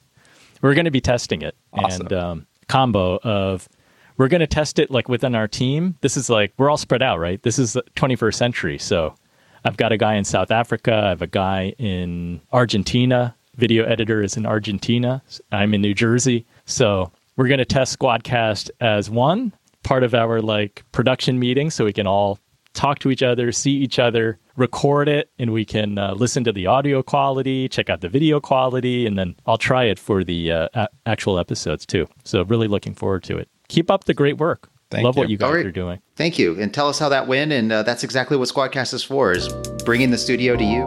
we're 0.64 0.74
going 0.74 0.86
to 0.86 0.92
be 0.92 1.02
testing 1.02 1.42
it, 1.44 1.56
Awesome. 1.74 2.02
and 2.08 2.14
um, 2.14 2.48
combo 2.68 3.18
of 3.20 3.70
we're 4.20 4.28
going 4.28 4.42
to 4.42 4.48
test 4.48 4.78
it 4.78 4.92
like 4.92 5.08
within 5.08 5.34
our 5.34 5.48
team. 5.48 5.96
This 6.02 6.18
is 6.18 6.30
like 6.30 6.54
we're 6.58 6.70
all 6.70 6.78
spread 6.78 7.02
out, 7.02 7.20
right? 7.20 7.42
This 7.42 7.58
is 7.58 7.74
the 7.74 7.84
21st 7.96 8.36
century. 8.36 8.78
So 8.78 9.16
I've 9.64 9.78
got 9.78 9.94
a 9.94 9.98
guy 9.98 10.16
in 10.16 10.26
South 10.26 10.52
Africa, 10.52 10.94
I 10.94 11.10
have 11.10 11.22
a 11.24 11.28
guy 11.28 11.74
in 11.80 12.42
Argentina. 12.52 13.36
Video 13.56 13.84
editor 13.86 14.22
is 14.22 14.38
in 14.38 14.46
Argentina. 14.46 15.22
I'm 15.52 15.74
in 15.74 15.82
New 15.82 15.94
Jersey. 15.94 16.46
So 16.66 17.12
we're 17.36 17.48
going 17.48 17.60
to 17.60 17.66
test 17.66 17.98
Squadcast 17.98 18.70
as 18.80 19.10
one 19.10 19.54
part 19.84 20.04
of 20.04 20.14
our 20.14 20.42
like 20.42 20.84
production 20.92 21.40
meeting 21.40 21.70
so 21.70 21.86
we 21.86 21.94
can 21.94 22.08
all 22.08 22.40
talk 22.74 23.00
to 23.00 23.12
each 23.12 23.24
other, 23.24 23.52
see 23.52 23.72
each 23.72 24.00
other, 24.00 24.38
record 24.56 25.08
it, 25.08 25.30
and 25.40 25.52
we 25.52 25.66
can 25.66 25.98
uh, 25.98 26.14
listen 26.14 26.44
to 26.44 26.52
the 26.52 26.68
audio 26.68 27.02
quality, 27.02 27.68
check 27.68 27.90
out 27.90 28.02
the 28.02 28.10
video 28.10 28.40
quality, 28.40 29.06
and 29.06 29.18
then 29.18 29.36
I'll 29.46 29.58
try 29.58 29.86
it 29.86 29.98
for 29.98 30.24
the 30.24 30.52
uh, 30.52 30.68
a- 30.74 30.90
actual 31.06 31.40
episodes 31.40 31.86
too. 31.86 32.08
So 32.24 32.44
really 32.44 32.68
looking 32.68 32.94
forward 32.94 33.24
to 33.24 33.38
it. 33.38 33.50
Keep 33.70 33.90
up 33.90 34.04
the 34.04 34.14
great 34.14 34.38
work. 34.38 34.70
Thank 34.92 35.06
Love 35.06 35.16
you. 35.16 35.20
what 35.22 35.30
you 35.30 35.38
guys 35.38 35.48
All 35.48 35.56
right. 35.56 35.66
are 35.66 35.72
doing. 35.72 36.02
Thank 36.16 36.38
you, 36.40 36.60
and 36.60 36.74
tell 36.74 36.90
us 36.90 36.98
how 37.00 37.10
that 37.10 37.28
went. 37.28 37.52
And 37.52 37.72
uh, 37.72 37.84
that's 37.84 38.04
exactly 38.04 38.36
what 38.38 38.50
Squadcast 38.50 38.94
is 38.94 39.04
for: 39.04 39.32
is 39.32 39.48
bringing 39.86 40.10
the 40.10 40.18
studio 40.18 40.56
to 40.58 40.64
you. 40.64 40.86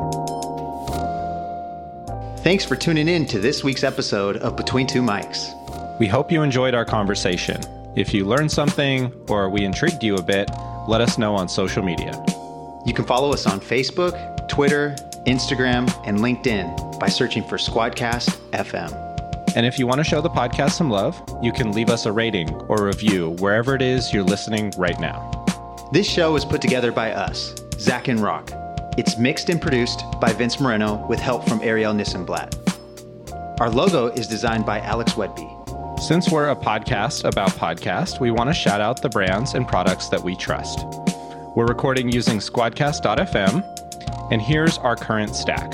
Thanks 2.43 2.65
for 2.65 2.75
tuning 2.75 3.07
in 3.09 3.25
to 3.27 3.39
this 3.39 3.63
week's 3.63 3.85
episode 3.85 4.37
of 4.39 4.57
Between 4.57 4.87
Two 4.89 5.01
Mics. 5.01 5.57
We 6.01 6.09
hope 6.09 6.33
you 6.33 6.43
enjoyed 6.43 6.75
our 6.75 6.85
conversation. 6.85 7.61
If 7.95 8.13
you 8.13 8.25
learned 8.25 8.51
something 8.51 9.13
or 9.29 9.49
we 9.49 9.65
intrigued 9.65 10.03
you 10.03 10.17
a 10.17 10.23
bit, 10.23 10.51
let 10.89 11.01
us 11.01 11.19
know 11.19 11.37
on 11.37 11.49
social 11.49 11.85
media. 11.85 12.13
You 12.85 12.93
can 12.95 13.05
follow 13.05 13.33
us 13.33 13.47
on 13.47 13.61
Facebook, 13.61 14.49
Twitter, 14.49 14.97
Instagram, 15.29 15.89
and 16.05 16.19
LinkedIn 16.19 16.99
by 16.99 17.09
searching 17.09 17.45
for 17.45 17.59
Squadcast 17.59 18.31
FM. 18.51 18.91
And 19.55 19.67
if 19.67 19.79
you 19.79 19.87
want 19.87 19.99
to 19.99 20.05
show 20.05 20.23
the 20.23 20.31
podcast 20.31 20.73
some 20.73 20.89
love, 20.89 21.21
you 21.43 21.53
can 21.53 21.73
leave 21.73 21.91
us 21.91 22.07
a 22.07 22.13
rating 22.13 22.55
or 22.69 22.87
review 22.87 23.31
wherever 23.39 23.75
it 23.75 23.83
is 23.83 24.13
you're 24.13 24.23
listening 24.23 24.73
right 24.79 24.99
now. 24.99 25.31
This 25.93 26.09
show 26.09 26.37
is 26.37 26.45
put 26.45 26.63
together 26.63 26.91
by 26.91 27.13
us, 27.13 27.55
Zach 27.79 28.09
and 28.09 28.19
Rock. 28.19 28.51
It's 28.97 29.19
mixed 29.19 29.51
and 29.51 29.61
produced 29.61 30.05
by 30.21 30.33
Vince 30.33 30.59
Moreno 30.59 31.07
with 31.07 31.21
help 31.21 31.47
from 31.47 31.61
Ariel 31.63 31.93
Nissenblatt. 31.93 32.57
Our 33.61 33.69
logo 33.69 34.07
is 34.07 34.27
designed 34.27 34.65
by 34.65 34.81
Alex 34.81 35.13
Wedby. 35.13 36.01
Since 36.01 36.31
we're 36.31 36.49
a 36.49 36.57
podcast 36.57 37.25
about 37.25 37.51
podcast, 37.51 38.21
we 38.21 38.31
want 38.31 38.49
to 38.49 38.55
shout 38.55 38.81
out 38.81 39.03
the 39.03 39.11
brands 39.11 39.53
and 39.53 39.69
products 39.69 40.09
that 40.09 40.23
we 40.23 40.35
trust. 40.35 40.87
We're 41.55 41.67
recording 41.67 42.11
using 42.11 42.39
squadcast.fm, 42.39 44.31
and 44.33 44.41
here's 44.41 44.79
our 44.79 44.97
current 44.97 45.37
stack. 45.37 45.71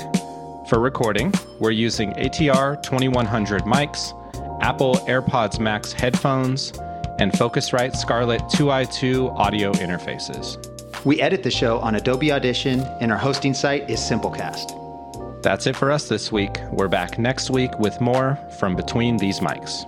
For 0.69 0.79
recording, 0.79 1.33
we're 1.57 1.71
using 1.71 2.11
ATR 2.11 2.83
2100 2.83 3.63
mics, 3.63 4.13
Apple 4.61 4.97
AirPods 5.07 5.59
Max 5.59 5.91
headphones, 5.91 6.73
and 7.17 7.31
Focusrite 7.31 7.95
Scarlett 7.95 8.41
2i2 8.41 9.35
audio 9.35 9.71
interfaces. 9.71 10.63
We 11.03 11.19
edit 11.21 11.41
the 11.41 11.49
show 11.49 11.79
on 11.79 11.95
Adobe 11.95 12.31
Audition, 12.31 12.81
and 13.01 13.11
our 13.11 13.17
hosting 13.17 13.55
site 13.55 13.89
is 13.89 13.99
Simplecast. 13.99 15.41
That's 15.41 15.65
it 15.65 15.75
for 15.75 15.89
us 15.89 16.07
this 16.07 16.31
week. 16.31 16.59
We're 16.71 16.87
back 16.87 17.17
next 17.17 17.49
week 17.49 17.79
with 17.79 17.99
more 17.99 18.37
from 18.59 18.75
between 18.75 19.17
these 19.17 19.39
mics. 19.39 19.87